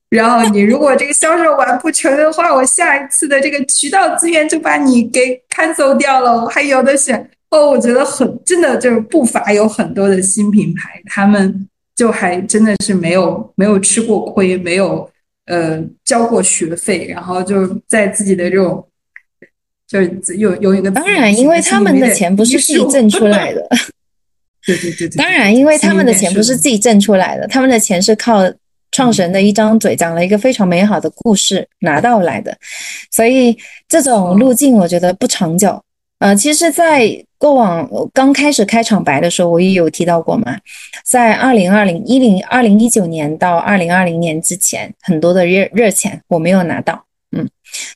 [0.09, 7.29] 然后你如果这个销售完不成的话，我下一次的这个渠道资源就把你给 cancel 掉了，我还有的选。
[7.51, 15.11] 哦，我觉得很真的就是不乏有很多的新品牌，他们就还真的是没有没有吃过亏，没有
[15.47, 18.87] 呃交过学费，然后就在自己的这种。
[19.89, 23.67] 就是有有一个， 当然，因为他们的钱不是自己挣出来的。
[24.67, 25.17] 对对对对。
[25.17, 28.43] 当然，因为他们的钱不是自己挣出来的，他们的钱是靠
[28.91, 32.57] 创始人的一张嘴讲了一个非常美好的故事拿到来的，
[33.13, 33.57] 所以
[33.89, 35.81] 这种路径我觉得不长久。
[36.19, 37.07] 呃，其实，在
[37.37, 40.59] 过往刚开始开场白的时候，我也有提到过嘛，
[41.05, 47.06] 在二零二零一零二零一九年到二零二零年之前，很多的热热钱我没有拿到。
[47.37, 47.49] 嗯，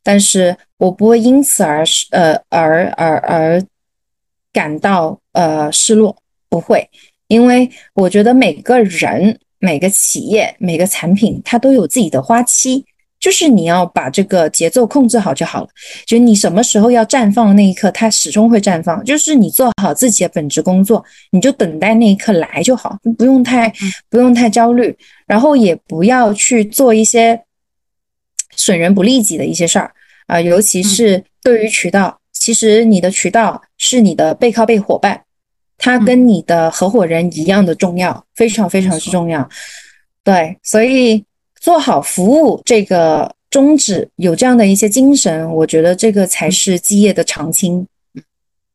[0.03, 3.63] 但是我不会因此而是呃而而而
[4.53, 6.17] 感到呃失落，
[6.49, 6.89] 不会，
[7.29, 12.85] 因为我觉得每个人、每个企业、每个产品，它都有自己的花期，
[13.21, 15.69] 就是你要把这个节奏控制好就好了。
[16.05, 19.05] 就你什么时候要绽放的那一刻，它始终会绽放。
[19.05, 23.73] 就是你做好自己的本职工作，你就等待那一刻来就好，不用太
[24.09, 27.41] 不用太焦虑，然后也不要去做一些。
[28.57, 29.93] 损人不利己的一些事儿。
[30.27, 35.21] 啊，尤其是对于渠道，其实你的渠道是你的背靠背伙伴，
[35.77, 39.49] 他跟你的合伙人一样的重要，非常非常之重要。
[40.23, 41.25] 对，所以
[41.59, 47.85] 做好服务这个宗旨，有这样的一些精神，我觉得这个才是基业的长青。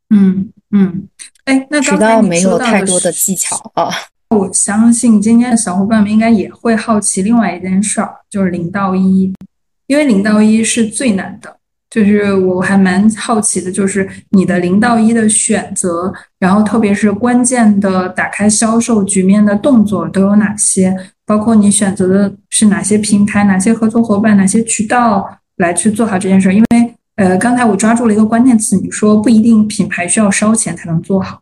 [0.10, 1.08] 嗯嗯，
[1.46, 3.90] 哎，那渠道没有太多的技巧啊。
[4.36, 9.32] 我相信今天的小伙伴们应该也会好奇另外一件事儿，就是零到一，
[9.88, 11.56] 因为零到一是最难的。
[11.88, 20.94] 就是我还蛮好奇的，就是你的零到一的选择，然后特别是关键的打开销售局面的动作都有哪些？
[21.26, 25.26] 包括你选择的是哪些平台、哪些合作伙伴、哪些渠道
[25.56, 26.54] 来去做好这件事？
[26.54, 31.40] 因为呃，刚才我抓住了一个关键词，你说不一定品牌需要烧钱才能做好。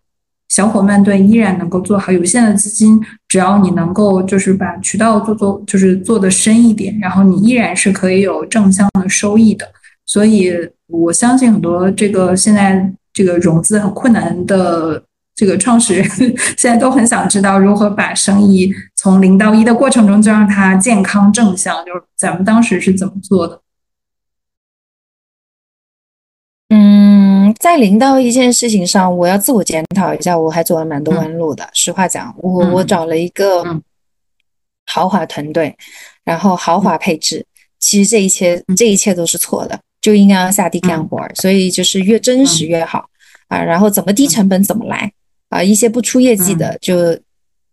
[0.54, 9.66] 小伙伴队依然能够做好，有限的资金，只要你能够就是把渠道做做，就是做的深一点，然后你依然是可以有正向的收益的。
[10.06, 10.54] 所以
[10.86, 16.08] 我相信很多这个现在这个融资很困难的这个创始人，
[16.56, 21.84] 现在都很想知道如何把生意从零到一的过程中就让它健康正向。
[21.84, 23.60] 就是咱们当时是怎么做的？
[26.70, 27.33] 嗯
[27.64, 31.66] 在零到一件事情上，我要自我检讨一下，我还走了蛮多弯路的。
[31.72, 33.64] 实话讲，我我找了一个
[34.86, 35.74] 豪华团队，
[36.26, 37.46] 然后豪华配置，
[37.80, 41.26] 其实这一切这一切都是错的，就应该要下地干活。
[41.36, 43.08] 所以就是越真实越好
[43.48, 45.10] 啊，然后怎么低成本怎么来
[45.48, 47.18] 啊，一些不出业绩的就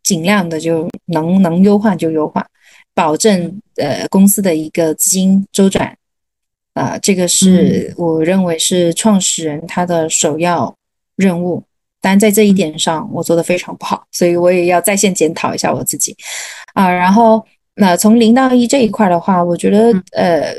[0.04, 2.46] 尽量的就能能优化就优化，
[2.94, 5.92] 保证呃公司的一个资金周转。
[6.80, 10.74] 啊，这个是我认为是创始人他的首要
[11.16, 11.62] 任务，
[12.00, 16.16] 但在这一点上我做的非常不好，所以我也要在线检讨一下我自己。
[16.72, 16.90] 啊。
[16.90, 20.56] 然后，那从零到一这一块的话，我觉得呃，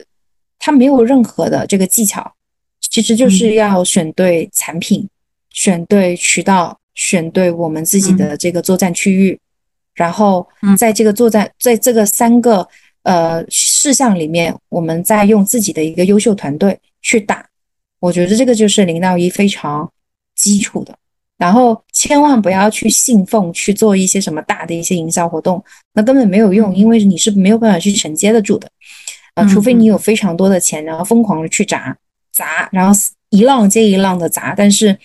[0.59, 2.31] 它没有任何的这个技巧，
[2.79, 5.09] 其实就是要选对产品，
[5.49, 9.39] 选对渠道，选对我们自己的这个作战区域，
[9.95, 10.47] 然后
[10.77, 12.67] 在这个作战，在这个三个。
[13.03, 17.45] 呃，事项里面，我们在用自己的一个优秀团队去打，
[17.99, 19.91] 我觉得这个就是零到一非常
[20.35, 20.95] 基础的。
[21.37, 28.69] 然后千万不要去信奉去做一些什么大的一些营销活动，那根本没有用，因为你是没有办法去承接得住的
[29.33, 31.97] 啊，除非你有非常多的钱，然后疯狂的去砸
[32.31, 32.93] 砸，然后
[33.31, 34.53] 一浪接一浪的砸。
[34.55, 34.95] 但是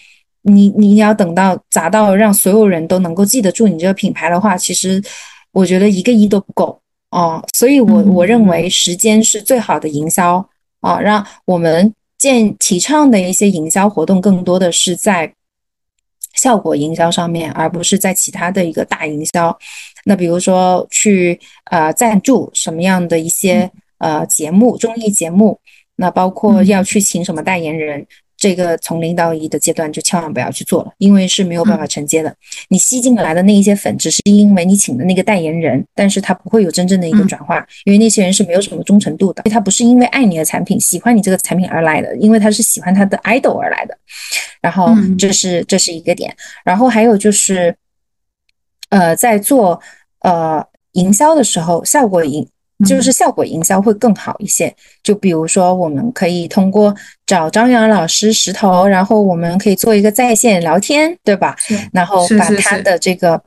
[0.43, 5.03] 你你要等到砸到让所有人都能够记得住你这个品牌的话，其实
[5.53, 6.79] 我觉得一个亿都不够。
[7.17, 10.47] 哦，所以，我我认为时间是最好的营销
[10.81, 11.01] 啊。
[11.01, 15.33] 让我们建提倡的一些营销活动，更多的是在
[16.35, 19.59] 效果营销上面，而不是在其他的一个大营销。
[20.05, 21.41] 那比如说去
[21.71, 25.59] 呃赞助什么样的一些呃节目，综艺节目，
[25.95, 28.07] 那包括要去请什么代言人。
[28.37, 32.35] 这个从零到一的阶段就千万不要去做了，因为是没有办法承接的。
[32.69, 43.97] 你吸进来的那一些粉，只是因为你请的那个代言人，但是他不会有真正的一个转化，因为那些人是没有什么忠诚度的，他不是因为爱你的产品、喜欢你这个产品而来的，因为他是喜欢他的 idol 而来的。
[44.61, 46.35] 然后这是这是一个点，
[46.65, 47.75] 然后还有就是，
[48.91, 49.81] 呃，在做
[50.21, 50.63] 呃
[50.93, 52.47] 营销的时候，效果营。
[52.85, 61.57] 就是效果营销会更好一些，就比如说，我们可以通过找张扬老师石头，然后我们可以做一个在线聊天，对吧？
[61.93, 63.41] 然后把他的这个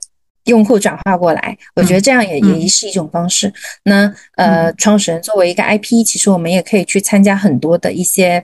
[0.45, 3.53] 用户转化过来，我觉得这样也也是一种方式。
[3.83, 8.43] 那呃，创始人作为一个 IP，其实我们也可以去参加很多的一些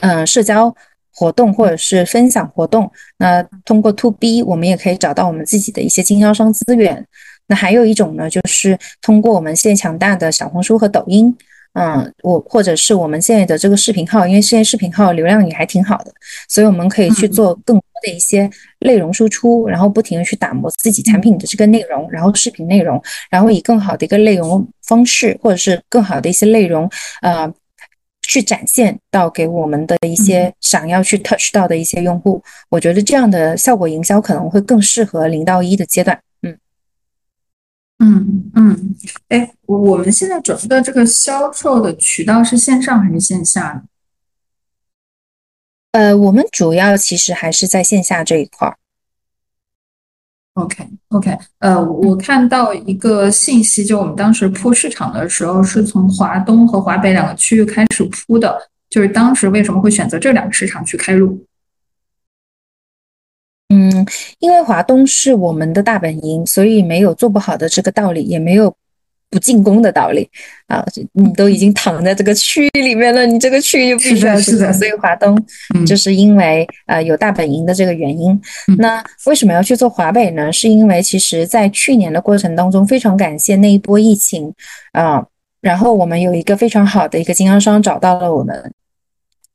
[0.00, 0.74] 嗯社交
[1.12, 2.90] 活动或者是分享活动。
[3.18, 7.06] 那通过 To B，我们也可以找到我们自己的一些经销商资源。
[7.48, 11.34] 那还有一种呢，就是通过我们现在强大的小红书和抖音，
[11.74, 16.10] 嗯，我或者是我们现在的这个视频号，因为现在视频号流量也还挺好的，
[16.48, 18.48] 所以我们可以去做更多的一些
[18.80, 23.00] 内容输出，然后不停的去打磨自己产品的这个内容，然后视频内容，
[23.30, 26.88] 然后以更好的一个内容方式，或者是更好的一些内容，
[27.20, 27.52] 呃，
[28.22, 32.42] 去展现到给我们的一些想要去 touch 到的一些用户。
[32.70, 36.18] 我觉得这样的效果营销可能会更适合零到一的阶段。
[37.98, 38.94] 嗯嗯，
[39.28, 43.82] 哎，我我们现在整个这个销售的渠道是线上还是线下
[45.92, 48.76] 呃，我们主要其实还是在线下这一块儿。
[50.54, 58.58] OK OK，呃，我看到一个信息，就我们当时铺市场的时候，是从华东和华北两个区域开始铺的，
[58.90, 61.42] 就是当时为什么会选择这两个市场去开路？
[63.68, 64.06] 嗯，
[64.38, 68.72] 因为华东是我们的大本营，所以没有做不好的这个道理，也没有
[69.28, 70.30] 不进攻的道理
[70.68, 70.86] 啊。
[71.12, 74.72] 你都已经躺在这个区域里面了，你这个区域就必须要去做。
[74.72, 75.36] 所以华东
[75.84, 78.40] 就是因为呃有大本营的这个原因。
[78.78, 80.52] 那为什么要去做华北呢？
[80.52, 84.54] 是因为其实在去年的过程当中，非常感谢那一波疫情
[84.92, 85.26] 啊，
[85.60, 88.72] 然后我们有一个非常好的一个经销商找到了我们，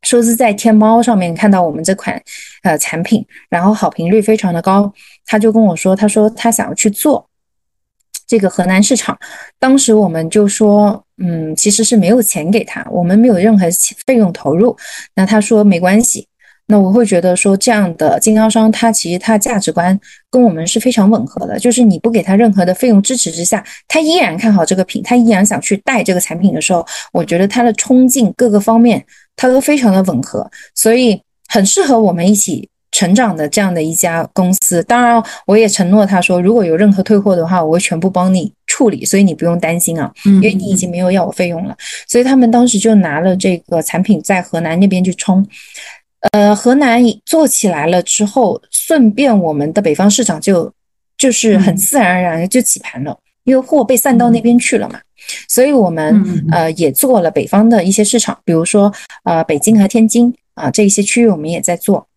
[0.04, 2.22] 说是在天猫上面看到我们这款
[2.64, 4.92] 呃产品，然后好评率非常的高，
[5.26, 7.28] 他就跟我说，他说他想要去做
[8.28, 9.18] 这个河南市场。
[9.60, 13.68] 当时我们就说，嗯，其实是没有钱给他，我们没有任何
[14.06, 14.76] 费用投入。
[15.16, 16.28] 那他说没关系。
[16.68, 20.00] 那我会觉得说，这样的经销商，他其实他价值观
[20.30, 21.60] 跟我们是非常吻合的。
[21.60, 29.04] 就是你不给他任何的费用支持之下，他依然看好这个品，他依然想去带这个产品的时候，我觉得他的冲劲各个方面，
[29.42, 34.84] 他都非常的吻合，所以很适合我们一起成长的这样的一家公司。
[34.84, 41.76] 当然，我也承诺他说，如果有任何退货的话，我会全部帮你处理，所以你不用担心啊，因为你已经没有要我费用了。
[42.08, 45.44] 所以他们当时就拿了这个产品在河南那边去冲。
[46.34, 50.72] 呃，河南做起来了之后，顺便我们的北方市场就
[51.18, 55.00] 就是很自然而然就起盘了，因为货被散到那边去了嘛，
[55.48, 58.92] 所以我们呃也做了北方的一些市场，比如说
[59.24, 62.08] 呃北京和天津啊这些区域我们也在做。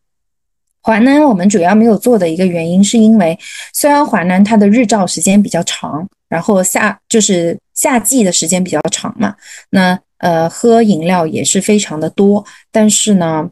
[0.81, 3.39] 华南我们主要没有做的一个原因，是因为
[3.73, 9.35] 虽然华南它的日照时间比较长，然后夏就是夏季的时间比较长嘛，
[9.71, 13.51] 那呃喝饮料也是非常的多，但是呢。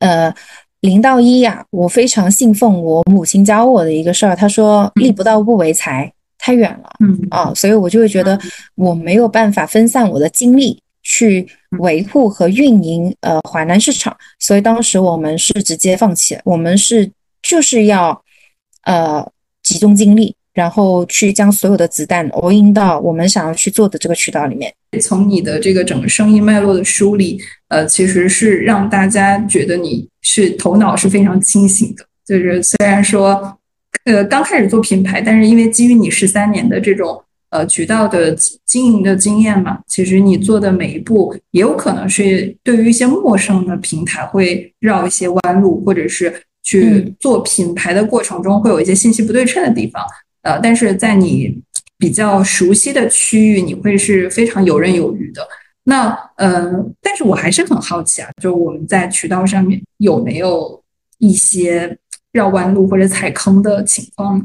[0.00, 0.34] 呃，
[0.80, 4.34] 零到一呀，我非常信奉我母亲教我的一个事儿。
[4.34, 6.10] 她说：“力不到不为财，
[6.40, 8.38] 太远了。”嗯啊，所以我就会觉得
[8.74, 11.46] 我没有办法分散我的精力去
[11.78, 16.40] 维护和运营呃华南市场，所以当时我们是直接放弃了。
[16.44, 17.10] 我们是
[17.42, 18.22] 就是要
[18.84, 19.30] 呃
[19.62, 20.34] 集中精力。
[20.52, 24.70] 然后去将所有的子弹 all in 到我们想要去做的这个渠道里面。
[25.00, 32.04] 从你的这个整个生意脉络的梳理，呃，其实是让大家觉得你是头脑是非常清醒的。
[32.26, 33.56] 就是虽然说，
[34.04, 38.34] 呃，刚开始做品牌，但是因为基于你十三年的这种呃渠道的
[38.64, 50.02] 经营的经验嘛，其实你做的每一步也有可能是对于一些陌生的平台会绕一些弯路，或者是去做品牌的过程中会有一些信息不对称的地方。
[50.42, 51.60] 呃，但是在你
[51.98, 55.46] 比较熟悉的区域，你会是非常游刃有余的。
[55.84, 60.82] 那，嗯，但是我还是很好奇啊，就我们在渠道上面有没有
[61.18, 61.98] 一些
[62.32, 64.44] 绕弯路或者踩坑的情况呢？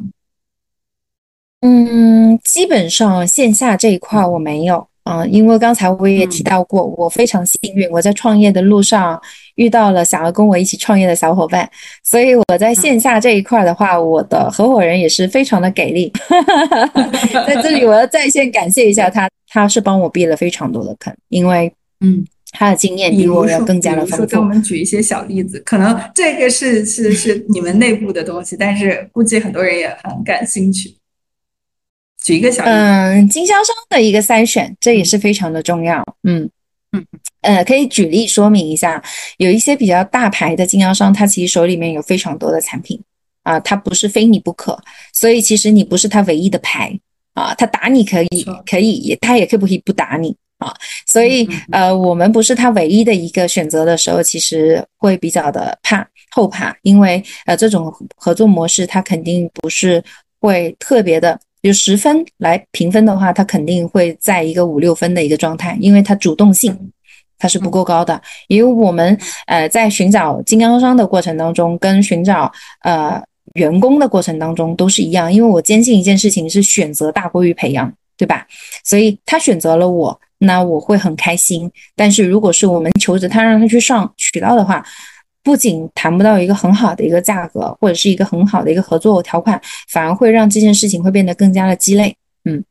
[1.61, 4.87] 嗯，基本上线下这一块我没有。
[5.05, 9.21] 啊，因为刚才我也提到过，我非常幸运，我在创业的路上
[9.53, 11.69] 遇到了想要跟我一起创业的小伙伴，
[12.03, 16.11] 所以我在线下这一块的话，我的合伙人也是非常的给力。
[17.45, 22.25] 在这里，我要在线感谢一下他，他是帮我避了非常多的坑，因为嗯，
[22.55, 24.25] 他的经验比我要更加的丰富。
[24.25, 30.95] 给我们举一些小例子，可能这个是是是 你们内部的东西，但是估计很多人也很感兴趣。
[32.23, 36.03] 举一个小嗯，经销商的一个筛选，这也是非常的重要。
[36.23, 36.49] 嗯
[36.91, 37.05] 嗯
[37.41, 39.03] 呃，可以举例说明一下，
[39.37, 42.99] 有一些比较大牌的经销商，他其实手里面有非常多的产品
[43.43, 44.79] 啊，他不是非你不可，
[45.13, 46.97] 所以其实你不是他唯一的牌
[47.35, 50.73] 啊，他打你可以，可以，他也可不可以不打你啊？
[51.05, 60.03] 所以呃，我们不是他唯一的一个选择的时候，其实会比较的怕后怕，因为呃，这种合作模式，它肯定不是
[60.39, 61.39] 会特别的。
[61.63, 66.77] 就十分来评分的话，他肯定会在一个五六分的一个状态，因为他主动性
[67.39, 68.21] 它是不够高的。
[68.47, 72.51] 因为我们呃在寻找经销商的过程当中，跟寻找
[72.81, 73.19] 呃
[73.55, 78.45] 员工的过程当中都是一样，因为我坚信一件事情是选择大过于培养，对吧？
[78.83, 81.71] 所以他选择了我，那我会很开心。
[81.95, 84.85] 但是如果是我们求着他让他去上渠道的话，
[85.43, 92.15] 不仅谈不到一个很好的一个价格，或者是一个很好的一个合作条款，反而会让这件事情会变得更加的鸡肋。
[92.45, 92.63] 嗯，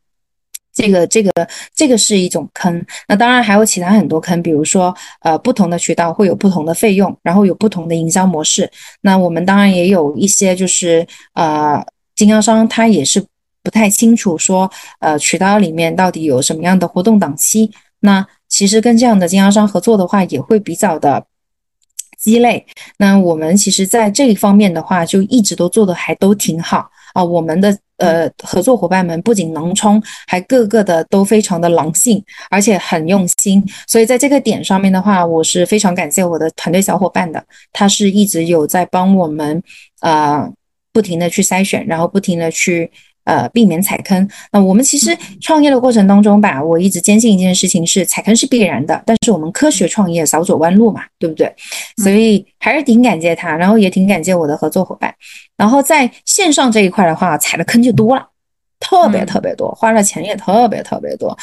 [0.73, 1.31] 这个这个
[1.73, 2.85] 这个是一种坑。
[3.07, 8.69] 那当然还有其他很多坑，比如说呃不同的渠道会有不同的费用，然后有不同的营销模式。
[9.03, 11.81] 那我们当然也有一些就是呃
[12.17, 13.25] 经销商他也是
[13.65, 14.71] 不太清楚说
[15.01, 17.73] 呃渠道里面到底有什么样的活动档期。
[18.01, 21.27] 那其实跟这样的经销商合作的话，也会比较的。
[22.17, 22.65] 鸡肋，
[22.97, 27.23] 那我们其实在这一方面的话，就一直都做的还都挺好啊。
[27.23, 33.63] 我们的呃合作伙伴们不仅能冲，还个个的都非常的狼性，而且很用心。
[33.87, 39.63] 所以在这个点上面的话，我是非常感谢我的团队小伙伴的，他是一直有在帮我们
[40.01, 40.51] 呃
[40.95, 42.91] 不停的去筛选，然后不停的去。
[43.25, 44.29] 呃，避免踩坑。
[44.53, 51.53] 那我们其实创业的过程当中吧，我一直坚信一件事情是踩坑是必然的，但是我们科学创业少走弯路嘛，对不对？
[52.03, 55.15] 所以还是挺感谢他，然后也挺感谢我的合作伙伴。
[55.57, 58.27] 然后在线上这一块的话，踩的坑就多了，
[58.81, 61.37] 特别特别多，花的钱也特别特别多。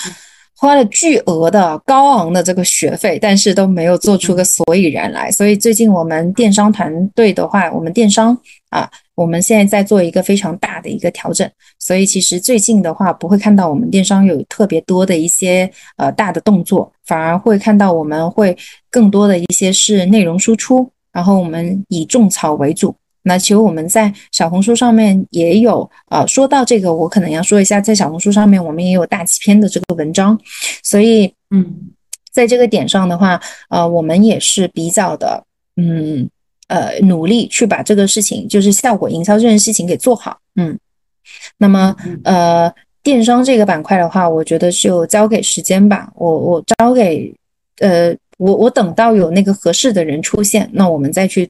[0.56, 5.32] 花了巨额的高昂的这个学费，但是都没有做出个所以然来。
[5.32, 8.38] 所以最近我们电商团队的话，我们电商
[8.70, 11.50] 啊，我们现在在做一个非常大的一个调整。
[11.80, 18.58] 所以其实最近的话，不会看到我们电商有特别多的一些呃大的动作，反而会看到我们会
[18.90, 22.96] 更多的一些是内容输出，然后我们以种草为主。
[23.24, 30.36] 那其实我们在小红书上面也有，呃，说到这个，我可能要说一下，在小红书上面我们也有大几篇的这个文章，
[30.84, 31.64] 所以，嗯，
[32.32, 33.40] 在这个点上的话，
[33.70, 35.44] 呃，我们也是比较的，
[35.76, 36.28] 嗯，
[36.72, 40.80] 呃，努力去把这个事情，就是效果营销这件事情给做好，嗯，
[41.58, 42.74] 那么，呃，
[43.04, 47.34] 电商这个板块的话，我觉得就交给时间吧，我我交给，
[47.80, 51.50] 呃，我我等到有那个合适的人出现，那我们再去。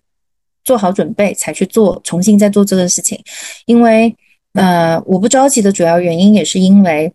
[0.63, 3.19] 做好准备才去做，重新再做这个事情，
[3.65, 4.15] 因为
[4.53, 7.11] 呃，我不着急的主要原因也是因为，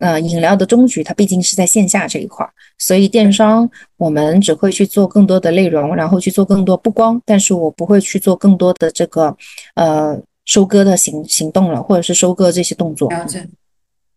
[0.00, 9.36] 呃，饮料的终局它毕竟是在线下这一块儿，所以电商我们只会去做更多的内容，然后去做更多不光，但是我不会去做更多的这个
[9.74, 13.10] 呃收割的行行动了，或者是收割这些动作。
[13.10, 13.46] 了解，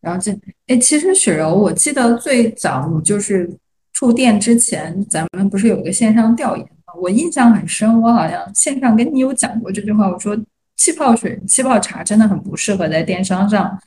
[0.01, 0.35] 了解。
[0.67, 3.49] 哎，其实雪柔，我记得最早你就是
[3.91, 6.67] 触电之前，咱们不是有一个线上调研？
[7.01, 10.09] 我印象很深，我好像线上跟你有讲过这句话。
[10.09, 10.37] 我说
[10.77, 13.77] 气泡水、气泡茶真的很不适合在电商上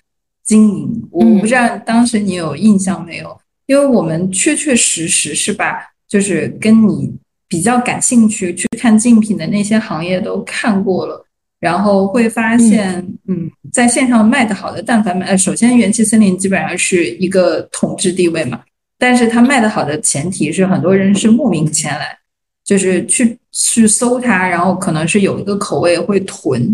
[0.47, 1.09] 经营。
[1.11, 3.39] 我不知道当时你有印象没有？
[3.67, 5.79] 因为我们确确实实是把
[6.09, 7.13] 就是跟你
[7.47, 11.27] 比较感兴趣去看竞品的那些行业都看过了，
[11.61, 18.63] 然后会发现，嗯，在线上卖的好的，但凡卖，首先元气森林基本上是一个统治地位嘛，
[18.99, 22.17] 但是它卖的好的前提是很多人是慕名前来。
[22.65, 26.69] 就是去去搜它，然后可能是有一个口味会囤，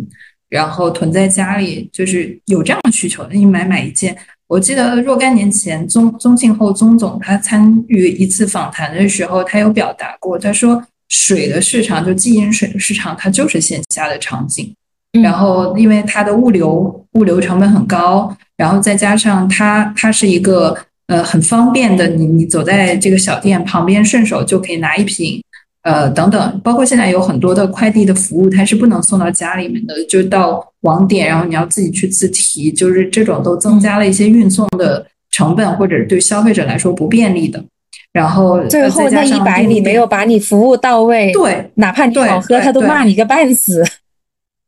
[0.52, 4.14] 然后囤在家里，就是有这样的需求，你买买一件。
[4.46, 14.74] 我记得若干年前，宗宗庆后宗总他参与一次访谈的时候，他有表达过，他说水的市场就即饮水的市场，它就是线下的场景。
[15.22, 20.76] 然后因为它的物流物流成本很高，然后再加上它它是一个
[21.06, 25.42] 呃很方便的，你你走在这个小店旁边，顺手就可以拿一瓶。
[25.82, 37.62] 呃，等等，包括现在有很多的快递的服务，它是不能送到家里面的，就到网点，然后你要自己去自提，就是这种都增加了一些运送的成本，或者对消费者来说不便利的。
[38.12, 43.82] 然后最后那一百里没有把你服务到位，对，哪怕你好喝，他都骂你个半死。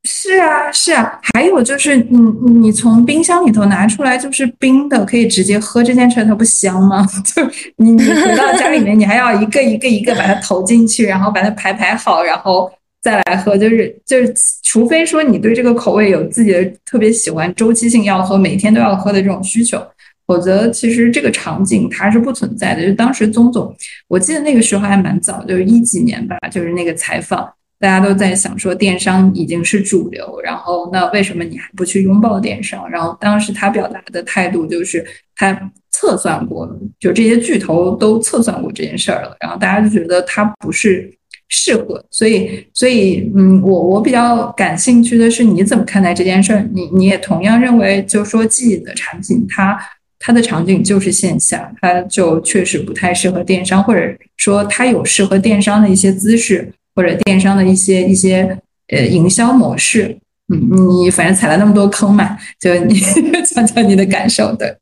[0.06, 2.18] 是啊，是啊，还有就是，你
[2.60, 7.06] 你从冰箱里头拿出来就是冰的，可以直接喝，这件事它不香吗？
[7.24, 7.42] 就
[7.76, 12.70] 你你回到家里面，你还要一个一个一个把它投进去，然后把它排排好，然后
[13.00, 13.56] 再来喝。
[13.56, 19.82] 就是就是，除非说你对这个口味有自己的特别喜欢，周期性要喝，每天都要喝的这种需求，
[20.26, 22.86] 否则其实这个场景它是不存在的。
[22.86, 23.74] 就当时宗总，
[24.08, 27.50] 我记得那个时候还蛮早，就是一几年吧，就是那个采访。
[27.84, 32.88] 大家都在想说电商已经是主流，然后那为什么你还不去拥抱电商？
[32.88, 35.04] 然后当时他表达的态度就是
[35.36, 41.12] 他测算过了，就这些巨头都测算过这件事儿了，然后大家就觉得他不是
[41.50, 46.66] 适合，所以所以嗯，我我比较感兴趣的是你怎么看待这件事儿？
[46.72, 49.78] 你你也同样认为，就说记忆的产品，它
[50.18, 54.00] 它的场景就是线下，它就确实不太适合电商，或者
[54.38, 56.72] 说它有适合电商的一些姿势。
[56.94, 58.58] 或者电商的一些一些
[58.88, 60.18] 呃营销模式，
[60.48, 60.60] 嗯，
[61.04, 62.98] 你反正踩了那么多坑嘛，就你
[63.52, 64.54] 讲讲你的感受。
[64.54, 64.76] 对，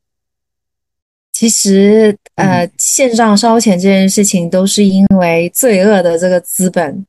[1.32, 7.04] 其实呃，线上烧钱这件事情都是因为罪恶的这个资本，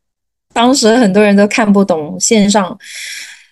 [0.53, 2.77] 当时很多人都看不懂线上，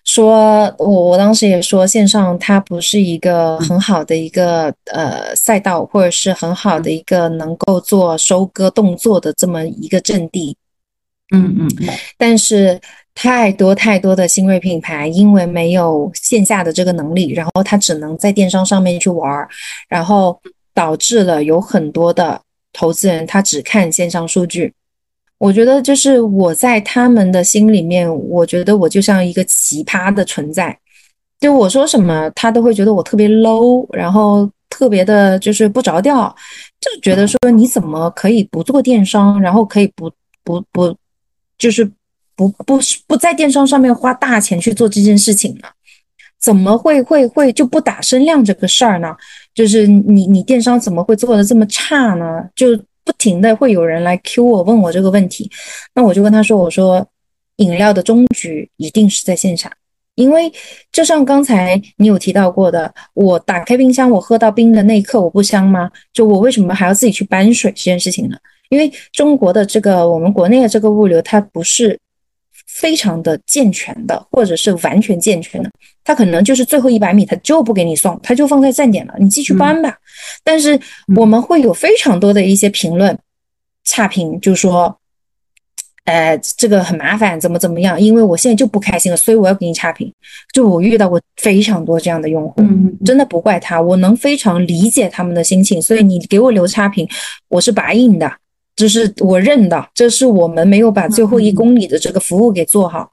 [0.06, 10.56] 说我我当时也说线上它不是一个很好的一个呃赛道，或者是很好的一个能够做收割动作的这么一个阵地。
[11.32, 11.88] 嗯嗯嗯，
[12.18, 12.80] 但是
[13.16, 19.48] 太多太多的新锐品牌，因为没有线下的这个能力，然后他只能在电商上面去玩，
[19.88, 20.40] 然后
[20.74, 22.40] 导致了有很多的
[22.74, 24.74] 投资人他只看线上数据。
[25.38, 30.78] 我觉得就是我在他们的心里面，我觉得我就像一个奇葩的存在，
[31.40, 36.34] 就我说什么，他都会觉得我特别 low，然后特别的就是不着调，
[36.80, 40.12] 就觉得说你怎么可以不做电商，然后可以不
[40.44, 40.96] 不不。
[41.62, 41.86] 就是
[42.36, 45.68] 不不不在电商上面花大钱去做这件事情呢？
[46.42, 49.16] 怎么会会会就不打声量这个事儿呢？
[49.54, 52.44] 就是你你电商怎么会做的这么差呢？
[52.56, 55.52] 就不停的会有人来 Q 我问我这个问题，
[55.94, 57.08] 那我就跟他说，我说
[57.58, 59.72] 饮料的终局一定是在线下，
[60.16, 60.52] 因为
[60.92, 65.92] 就像刚才你有提到过的，我打开冰箱，我喝到冰的那一刻，我不香吗？
[66.12, 68.36] 就我为什么还要自己去搬水这件事情呢？
[68.72, 72.00] 因为中国的这个我们国内的这个物流，它不是
[72.66, 75.70] 非常的健全的，或者是完全健全的，
[76.04, 79.96] 它可能就是最后一百米，它就不给你送，它就放在站点了，你继续搬吧。
[80.44, 80.80] 但是
[81.16, 83.18] 我们会有非常多的一些评论
[83.84, 84.98] 差评，就说。
[86.06, 88.02] 呃，这个很麻烦，怎么怎么样？
[88.02, 90.12] 因为我现在就不开心了，所以我要给你差评。
[90.52, 92.56] 就我遇到过非常多这样的用户，
[93.06, 95.80] 真的不怪他，我能非常理解他们的心情。
[95.80, 97.08] 所以你给我留差评，
[97.50, 98.30] 我是白印的，
[98.82, 103.08] 这是我认的，这是我们没有把最后一公里的这个服务给做好。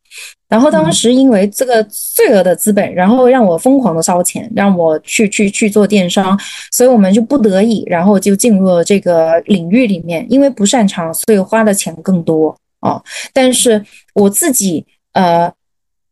[0.49, 6.41] 然后当时因为这个罪恶的资本，然后让我疯狂的烧钱，让我去去去做电商，
[6.73, 10.27] 所以我们就不得已，然后就进入了这个领域里面。
[10.31, 12.57] 因为不擅长，所以花的钱更多。
[12.81, 13.05] 哦，
[13.35, 13.85] 但是
[14.15, 14.83] 我自己
[15.13, 15.53] 呃，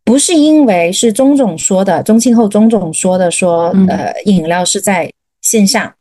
[0.05, 5.11] 不是因为是钟总说的，钟庆后钟总说的说，呃，饮料是在
[5.41, 5.97] 线下，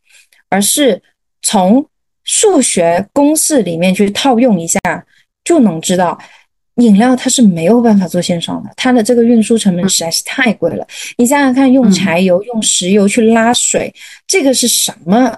[0.49, 1.02] 而是
[1.41, 1.86] 从
[2.26, 4.80] 数学公式里面去套用一下，
[5.43, 6.19] 就能知道
[6.76, 10.85] 饮料它是没有办法做线上的，它的这个运输成本实在是太贵了。
[11.18, 13.93] 你想想看，用柴油、用石油去拉水，
[14.27, 15.38] 这个是什么？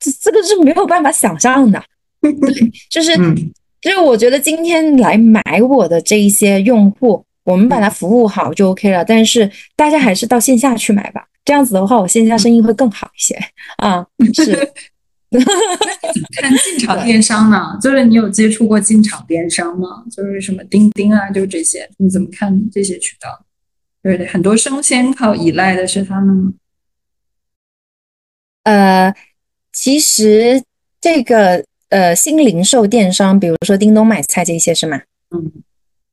[0.00, 1.82] 这这个是没有办法想象的，
[2.22, 3.14] 对，就是。
[3.84, 9.04] 就是我觉得今天来买我的这一些用户，我们把它服务好就 OK 了。
[9.04, 13.38] 但是大家还是到线下去买吧，这样子的话，我线下生意会更好一些
[13.76, 14.02] 啊。
[14.32, 14.72] 是，
[16.40, 17.78] 看进场电商呢？
[17.82, 20.04] 就是你有接触过进场电商吗？
[20.10, 23.44] 就是什么钉钉啊，就这些，你怎么看这些渠道？
[24.02, 26.54] 对，很多生鲜靠依赖的是他们。
[28.64, 29.14] 呃，
[29.72, 30.62] 其实
[31.00, 31.64] 这个。
[31.90, 35.00] 呃，新零售电商，比如说叮咚买菜这些是吗？
[35.30, 35.52] 嗯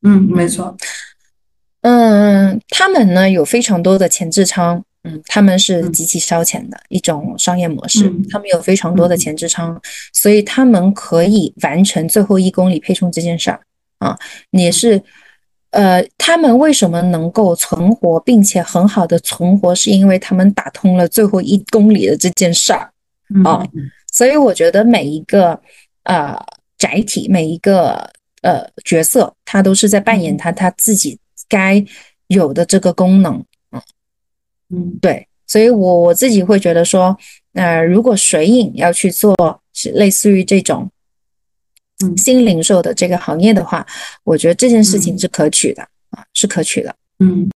[0.03, 0.77] 嗯，没错。
[1.81, 8.11] 嗯，他们呢有非常多的前置仓，嗯，他们是极其烧钱的一种商业模式。
[8.30, 9.82] 他们有非常多的前置仓，
[10.14, 13.60] 所以他们可以完成最后一公里配送这件事儿
[13.98, 14.15] 啊。
[14.52, 15.02] 也是，
[15.72, 22.91] 呃，他们为什么能够存活，并且很好的存活，是因为他们打通了最后一公里的这件事儿
[23.44, 23.65] 啊。
[24.14, 25.60] 所以我觉得每一个
[26.03, 26.38] 呃
[26.78, 28.07] 载体，每一个
[28.44, 31.18] 呃角色，他都是在扮演他他自己
[31.49, 31.84] 该
[32.28, 33.44] 有的这个功能，
[34.72, 35.27] 嗯嗯，对。
[35.48, 37.18] 所以我我自己会觉得说，
[37.53, 39.35] 呃，如果水影要去做
[39.73, 40.89] 是类似于这种
[42.03, 43.85] 嗯新零售的这个行业的话，
[44.23, 46.95] 我觉得这件事情是可取的啊，是可取的。
[47.19, 47.49] 嗯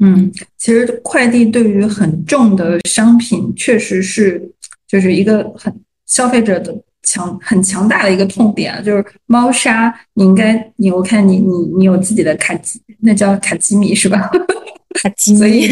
[0.00, 4.50] 嗯，其实快递对于很重的商品确实是。
[4.86, 5.74] 就是一个很
[6.06, 14.30] 消费者的强很强大的一个痛点啊，就是猫砂，你应该你我看你你你有自己的卡基，那叫卡基米是吧？
[15.16, 15.68] 所以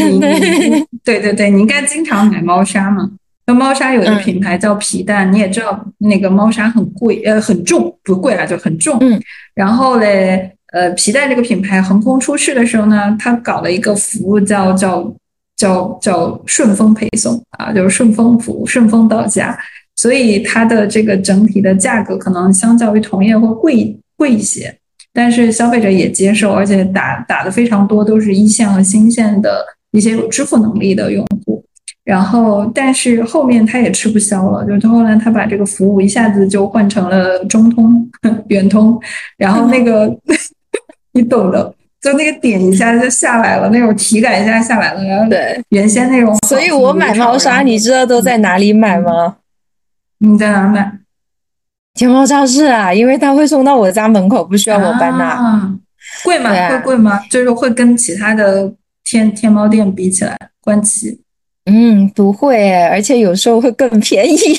[1.04, 3.10] 对对对，你应该经常买猫砂嘛。
[3.46, 8.98] 那猫砂有一个品牌叫皮蛋，你也知道那个猫砂很贵，呃很重，不贵啊就很重。
[9.00, 9.20] 嗯。
[9.54, 15.12] 然后嘞，呃皮蛋这个品牌横空出世的时候呢，他搞了一个服务叫叫。
[15.54, 19.56] 叫叫顺丰配送啊，就是顺丰服务，顺丰到家，
[19.94, 24.76] 所以它的这个整体的价格可能相较于同业会贵贵一些，
[25.12, 31.64] 但是消费者也接受，而且打打的非常多，都是一线和新线的一些有支付能力的用户。
[32.04, 38.10] 然后，但是后面他也吃不消了，就是后来他把这个服务一下子就换成了中通、
[38.48, 39.00] 圆通，
[39.36, 40.12] 然后那个
[41.12, 41.74] 你懂的。
[42.00, 46.36] 就那个点一下就下来了，那种体感一下下来了，然后对原先那种。
[46.48, 49.36] 所以我买猫砂，你知道都在哪里买吗？
[50.18, 50.92] 你在哪买？
[51.94, 55.76] 天猫超市啊，因为它会送到我家门口，不需要我搬呐。
[56.24, 56.50] 贵吗？
[56.68, 57.20] 会贵吗？
[57.30, 58.72] 就是会跟其他的
[59.04, 61.20] 天天猫店比起来，关期？
[61.66, 64.36] 嗯，不会，而且有时候会更便宜。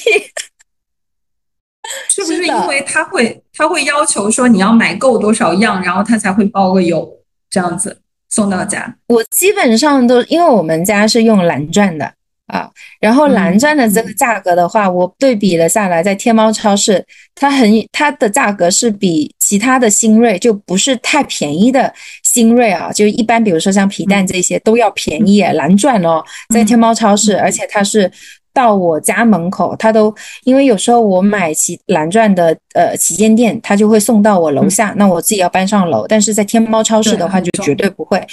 [2.10, 7.08] 是不是因为他会他会要求说你要买够多少样，然后他才会包个邮
[7.50, 8.00] 这样子
[8.30, 8.96] 送到家？
[9.08, 12.14] 我基本上都因为我们家是用蓝钻的
[12.48, 17.04] 啊，然后蓝钻的这个价格的话，我对比了下来，在天猫超市，
[17.36, 21.94] 它很它的价格是比其他的新锐就不是太便宜的
[22.24, 28.12] 新锐啊，就一般比如说像皮蛋这些都要便宜蓝钻哦，在天猫超市，而且它是。
[28.56, 30.14] 到我家门口，它都
[30.44, 36.06] 因为有时候我买旗蓝钻的呃旗舰店，它就会送到我楼下，那我自己要搬上楼。
[36.08, 38.24] 但是在天猫超市的话，就绝对不会。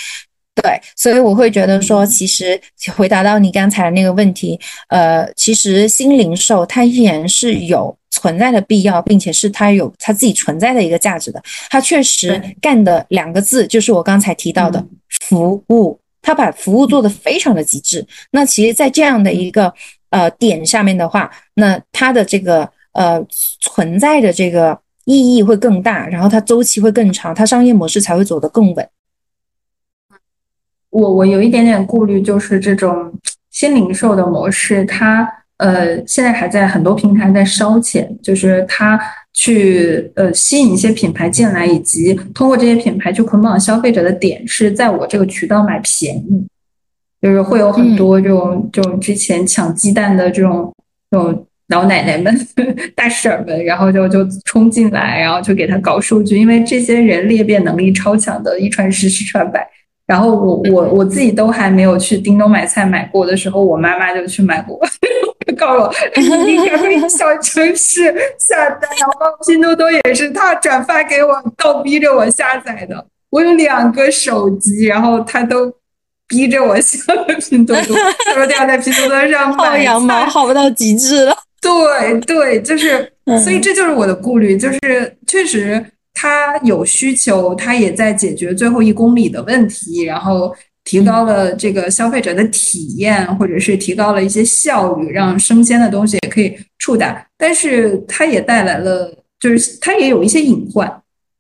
[0.55, 2.61] 对，所以我会觉得说，其实
[2.95, 4.59] 回答到你刚才那个问题，
[4.89, 11.41] 呃，其实新零售它依然是有存在的必要，并且是它有它自己存在的一个价值的。
[11.71, 14.85] 它确实干的两个字就是我刚才提到的
[15.21, 18.05] 服务，它把服务做得非常的极致。
[18.33, 19.73] 那其实，在这样的一个
[20.11, 23.25] 呃点下面的话，那它的这个呃
[23.61, 28.87] 存在的这个意义会更大，然后它周期会更长，它商业模式才会走得更稳。
[30.91, 33.13] 我我有一点点顾虑，就是这种
[33.51, 39.01] 新零售的模式，它呃现在还在很多平台在烧钱，就是它
[39.33, 46.47] 去呃吸引一些品牌进来，以及通过这些品牌去捆绑消费者的点是在我这个渠道买便宜，
[47.23, 50.75] 就是会有很多这种这种之前抢鸡蛋的这种
[51.11, 52.37] 这种老奶奶们、
[52.97, 59.65] 大婶儿们，然后就就冲进来，然后就给他搞数据，因为这些人裂变能力超强的，一传十，十传百。
[60.11, 64.77] 然后我我我自己都还没有去叮咚买菜买过的时候，我妈妈就去买过，
[65.57, 65.95] 告诉我
[66.45, 73.07] 你赶快小城市下单，然后拼多多也是他转发给我，倒逼着我下载的。
[73.31, 75.73] 我有两个手机，然后他都
[76.27, 79.79] 逼着我下了拼多多，他说要在拼多多上买。
[79.79, 81.37] 薅羊毛薅不到极致了。
[81.63, 83.13] 对对，就是，
[83.45, 85.87] 所以这就是我的顾虑，就是确实。
[86.21, 97.27] 它有需求，它也在解决最后一公里的问题，然后提高了这个消费者的体验，或者是提高了一些效率，让生鲜的东西也可以触达。
[97.39, 100.87] 但是它也带来了，就是它也有一些隐患，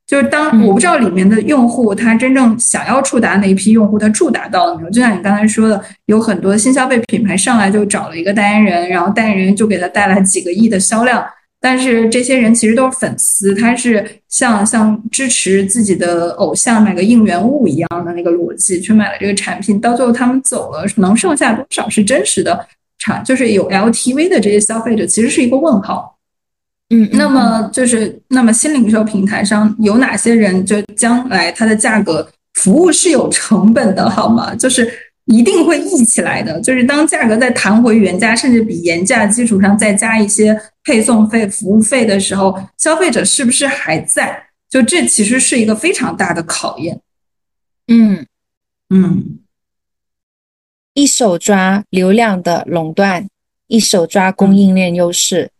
[0.07, 4.90] 就是当我不知道里面的用户他真正想要触达那一批用户，他触达到了没有？
[4.90, 11.23] 就像你刚才说的，有很多新消费品牌上来就找了一个代言人，然后代言人就给他带来几个亿的销量。
[11.62, 22.66] 但是这些人其实都是粉丝，他是像像支持自己的偶像买个应援物一样的那个逻辑去买了这个产品，到最后他们走了，能剩下多少是真实的
[22.99, 23.23] 产？
[23.23, 26.16] 就是有 LTV 的这些消费者，其实是一个问号。
[26.89, 30.65] 嗯，那么就是那么新零售平台上有哪些人？
[30.65, 34.55] 就将来它的价格服务是有成本的，好吗？
[34.55, 34.91] 就是。
[35.31, 44.44] 一定会溢起来的，就是当价格再弹回原价，甚至比原价基础上再加一些配送费、服务费的时候，消费者是不是还在？
[44.69, 47.01] 就这其实是一个非常大的考验。
[47.86, 48.27] 嗯
[48.89, 49.40] 嗯，
[50.94, 53.28] 一手抓流量的垄断，
[53.69, 55.51] 一手抓供应链优势，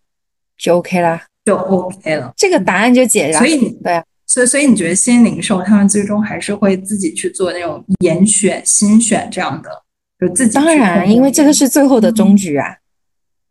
[0.57, 2.33] 就 OK 啦，就 OK 了。
[2.37, 3.39] 这个答案就解了。
[3.39, 4.03] 所以你对。
[4.33, 9.71] 所以，所以你觉得新零售他们最终还是会自己去做那种严选、新选这样的，
[10.21, 12.77] 就自己当然，因为这个是最后的终局啊。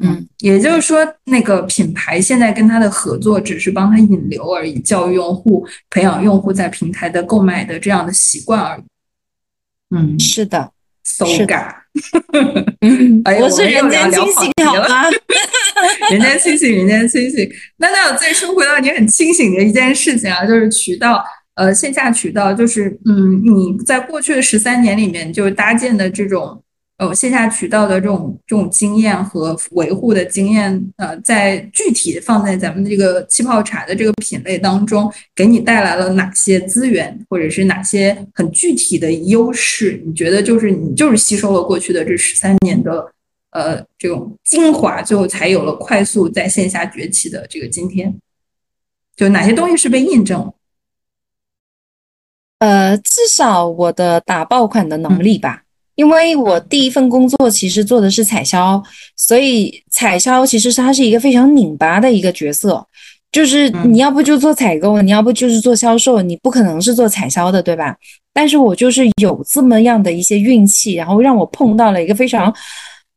[0.01, 8.83] 嗯，也就是说，那个品牌现在跟他的合作只是帮他引流而已，教育用户、培养用户在平台的购买的这样的习惯而已。
[9.95, 10.71] 嗯，是的。
[11.09, 11.85] 搜嘎，
[13.41, 15.09] 我是人间清醒，好 吗？
[16.11, 17.49] 人间清醒，人间清醒。
[17.77, 21.23] 那那我再说回到你很清醒的一件事情啊，就是渠道，
[21.55, 26.61] 呃，线下渠道，就是嗯，你在过去的十三年里面，就是搭建的这种。
[26.99, 40.03] 呃，线下渠道的这种这种经验和维护的经验，呃，在具体放在咱们这个气泡茶的这个品类当中，给你带来了哪些资源，或者是哪些很具体的优势？
[40.05, 43.09] 你觉得就是你就是吸收了过去的这十三年的
[43.51, 48.13] 呃这种精华，最后才有了快速在线下崛起的这个今天？
[49.15, 50.53] 就哪些东西是被印证了？
[52.59, 55.63] 呃，至少我的打爆款的能力吧。
[55.95, 58.81] 因为我第一份工作其实做的是采销，
[59.17, 62.87] 所以采销其实是它是一个非常拧巴的一个角色，
[63.33, 67.97] 就是你要不就做采购，你要不就是做销售，你不可能是做采销的，对吧？
[68.31, 72.53] 但是我就是有这么样的一些运气，然后让我碰到了一个非常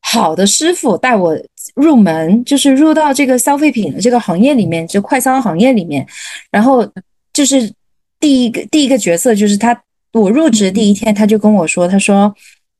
[0.02, 1.34] 好的师傅带我
[1.74, 6.06] 入门，就是入到这个消费品的这个行业里面，就快餐行业里面，
[6.50, 6.86] 然后
[7.32, 7.72] 就是
[8.20, 12.34] 第一个第一个角色就是他，我入职第一天他就跟我说，他说。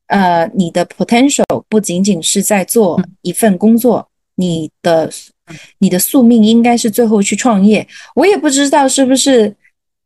[0.07, 5.09] 呃，你的 potential 不仅仅是在做一份工作，你的
[5.79, 7.87] 你的宿命应该是最后去创业。
[8.13, 9.55] 我也不知道是不是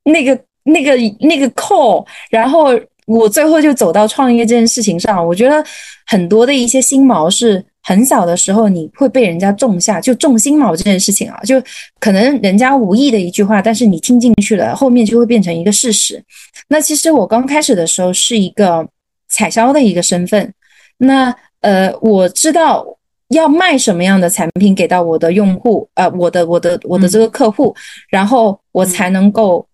[0.04, 2.70] 那个那个那个 call，然后
[3.08, 5.26] 我最后就走到创业这件事情上。
[5.26, 5.64] 我觉得
[6.06, 11.60] 很多的一些心锚是很小的时候你会被人家种下，就种心锚这件事情啊，就
[12.00, 16.24] 可能人家无意的一句话，但是你听进去了，后面就会变成一个事实。
[16.68, 18.88] 那其实我刚开始的时候是一个。
[19.30, 20.54] 采销的一个身份，
[21.00, 22.86] 那呃，我知道
[23.28, 27.76] 要卖什么样的产品给到我的用户，呃，我的我的我的这个客户，
[28.08, 29.67] 然后我才能够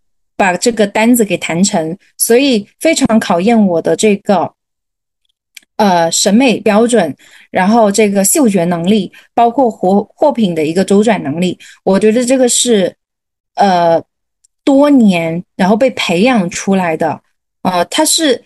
[0.44, 4.54] 把这个单子给谈成，所以非常考验我的这个
[5.78, 7.16] 呃审美标准，
[7.50, 12.94] 然后这个嗅觉能力，包括货货品的一个周转能力，我觉得这个是
[13.56, 14.04] 呃
[14.66, 17.22] 多年然后被培养出来的，
[17.62, 18.44] 呃，它是。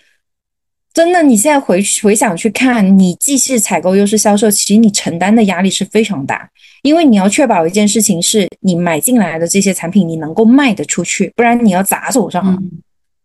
[0.97, 6.49] 真的，你现在回回想去看，你既是采购又是销售，其实你承担的压力是非常大，
[6.81, 12.63] 因为你要确保一件事情是你买进来的这些产品你能够卖得出去，不然你要砸手上。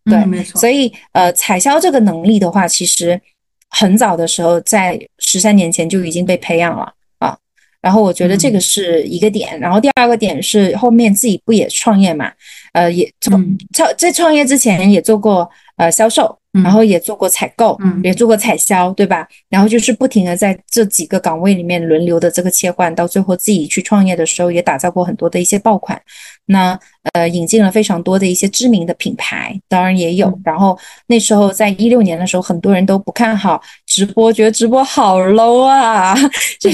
[0.04, 0.60] 对，没错。
[0.60, 3.18] 所以呃，采销这个能力的话，其实
[3.70, 7.34] 很早的时候在十三年前就已经被培养了啊。
[7.80, 12.30] 然后我觉得这个是一个点，然后第二个点是后面自己不也创业嘛？
[12.74, 13.42] 呃，也创
[13.72, 16.38] 创在创业之前也做过呃销售。
[16.62, 19.26] 然后也做过采购，嗯也做过采销，对吧？
[19.48, 25.98] 然后就是不停的在这几个岗位里面轮流的这个切换，到最后自己去创业的时候，也打造过很多的一些爆款。
[26.44, 26.78] 那
[27.14, 30.38] 呃，引进了非常多的一些知名的品牌，当然也有。
[30.44, 36.14] 然后那时候在一六年的时候，很多人都不看好直播，觉得直播好 low 啊，
[36.60, 36.70] 就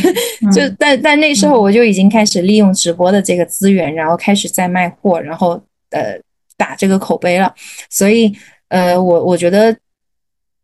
[0.50, 5.52] 就但但那时候我就已经开始利用直播的这个资源，然后开始在卖货，然后
[5.90, 6.18] 呃
[6.56, 7.54] 打这个口碑了，
[7.88, 8.34] 所以。
[8.68, 9.76] 呃，我我觉得，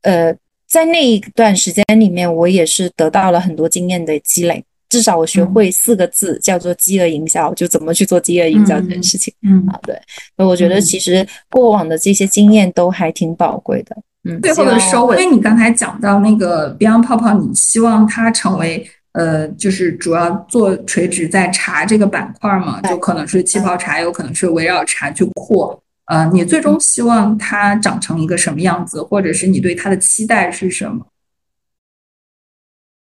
[0.02, 0.34] 呃，
[0.68, 4.64] 在那一段时间里面，我也是得到了很多经验的积累。
[4.90, 9.34] 至少我学会四个字，叫做饥饿营销，就怎么去做饥饿营销这件事情。
[9.42, 9.98] 嗯啊，对。
[10.36, 13.96] 那我觉得其实过往的这些经验都还挺宝贵的。
[14.22, 25.82] 嗯，最后的收尾，因为你刚才讲到那个 Beyond 泡泡，你希望它成为呃，就是主要做垂直在茶这个板块嘛，就可能是气泡茶，有可能是围绕茶去扩。
[26.06, 31.06] 呃，你最终希望它长成一个什么样子，或者是你对它的期待是什么？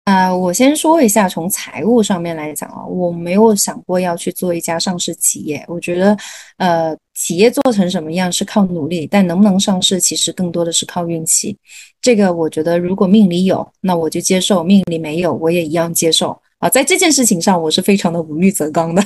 [0.06, 5.64] 啊，我先说一下，从财务上面来讲啊，我没有想过要去做一家上市企业。
[5.68, 6.18] 我觉得，
[6.58, 11.58] 呃，企业做成什么样是靠努力，但能不能上市，其实更多的是靠运气。
[12.02, 16.42] 这个我觉得，如果命里有，那我就接受；命里没有，我也一样接受。
[16.60, 19.02] 啊，在这件事情上，我是非常的无欲则刚的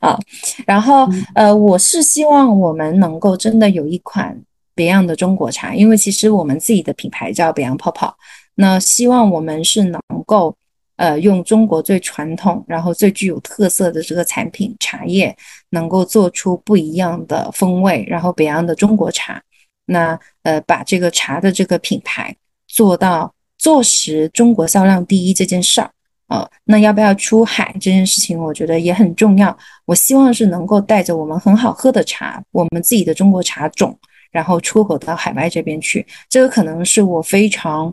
[0.00, 0.18] 啊。
[0.66, 4.34] 然后，呃，我是希望我们能够真的有一款
[4.74, 8.16] 别样的中国茶，因为其实我们自己的品牌叫北洋泡泡。
[8.54, 10.56] 那希望我们是能够，
[10.96, 15.36] 呃，用中国最传统，然后最具有特色的这个产品茶叶，
[15.68, 19.42] 能够做出不一样的风味，然后北洋的中国茶。
[19.84, 22.34] 那，呃，把这个茶的这个品牌
[22.68, 25.90] 做到坐实中国销量第一这件事儿。
[26.30, 29.56] 啊，那要不要出海这件事情，我觉得也很重要。
[29.84, 33.98] 我希望是能够带着我们很好喝的茶，我们自己的中国茶种，
[34.30, 36.06] 然后出口到海外这边去。
[36.28, 37.92] 这个可能是我非常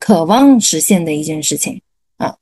[0.00, 1.80] 渴望实现的一件事情
[2.16, 2.34] 啊。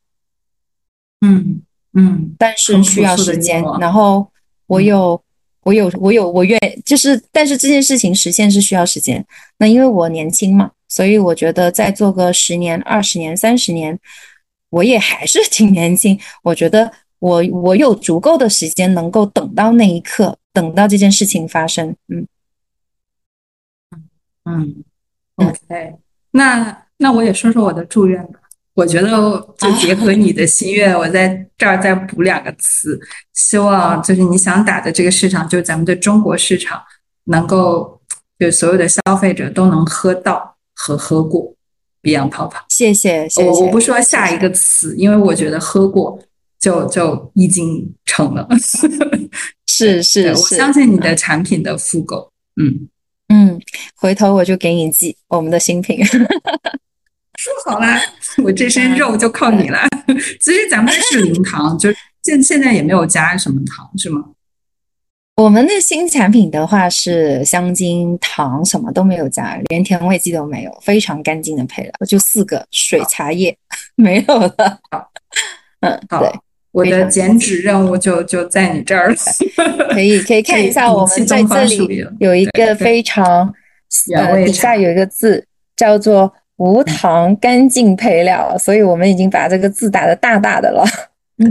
[1.21, 1.61] 嗯
[1.93, 3.63] 嗯，但是需要时间。
[3.79, 4.27] 然后
[4.67, 5.23] 我有，
[5.65, 9.23] 我有，我有，我愿就是，但是这件事情实现是需要时间。
[9.59, 14.01] 那因为我年轻嘛，所以我觉得再做个十年、二十年、三十年。
[14.71, 21.95] 我也还是挺年轻，我觉得我我有足够的时间能够等到那一刻，等到这件事情发生。
[22.09, 22.27] 嗯
[24.45, 24.85] 嗯
[25.37, 25.97] 嗯，OK，
[26.33, 28.41] 那那我也说说我的祝愿吧。
[28.75, 29.09] 我觉得
[29.57, 33.01] 就结合你的心愿，我在这儿再补两个词，
[33.33, 36.83] 希望就是你想打的这个市场，就是咱们的中国市场，
[37.25, 38.01] 能够
[38.39, 41.56] 就所有的消费者都能喝到和喝过。
[42.07, 43.45] Beyond 泡泡，谢谢，谢谢。
[43.45, 46.17] 我我不说下一个词，因为我觉得喝过
[46.57, 48.47] 就就已经成了。
[49.67, 52.31] 是 是， 我相信你的产品的复购。
[52.63, 52.89] 嗯
[53.29, 53.61] 嗯，
[53.97, 55.99] 回头我就给你寄我们的新品。
[56.07, 58.01] 说好啦，
[58.45, 59.81] 我这身肉就靠你了。
[60.41, 61.91] 其实咱们是零糖，就
[62.23, 64.23] 现现在也没有加什么糖，是吗？
[65.37, 73.55] 我们的新产品的话是香精、糖什么都没有加，连甜味剂都没有，非常干净的配料，就四个水、茶叶，
[73.97, 74.81] 没有了。
[75.81, 76.33] 嗯，对，
[76.73, 79.17] 我的减脂任务就就在你这儿了。
[79.93, 83.53] 可以可以看一下，我们在这里有一个非常
[84.15, 85.47] 呃底下有一个字
[85.77, 90.83] 叫做无糖干净配料，所以我们已经把这个字打的大大的了，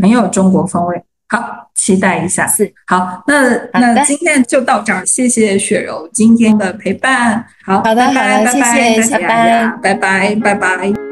[0.01, 0.99] 很有中国风味。
[1.27, 2.45] 好，期待一下。
[2.47, 7.45] 是好，那那今天就到这儿，谢谢雪柔今天的陪伴。
[7.65, 11.04] 好，好的，好的，谢谢，拜拜，拜拜，拜拜。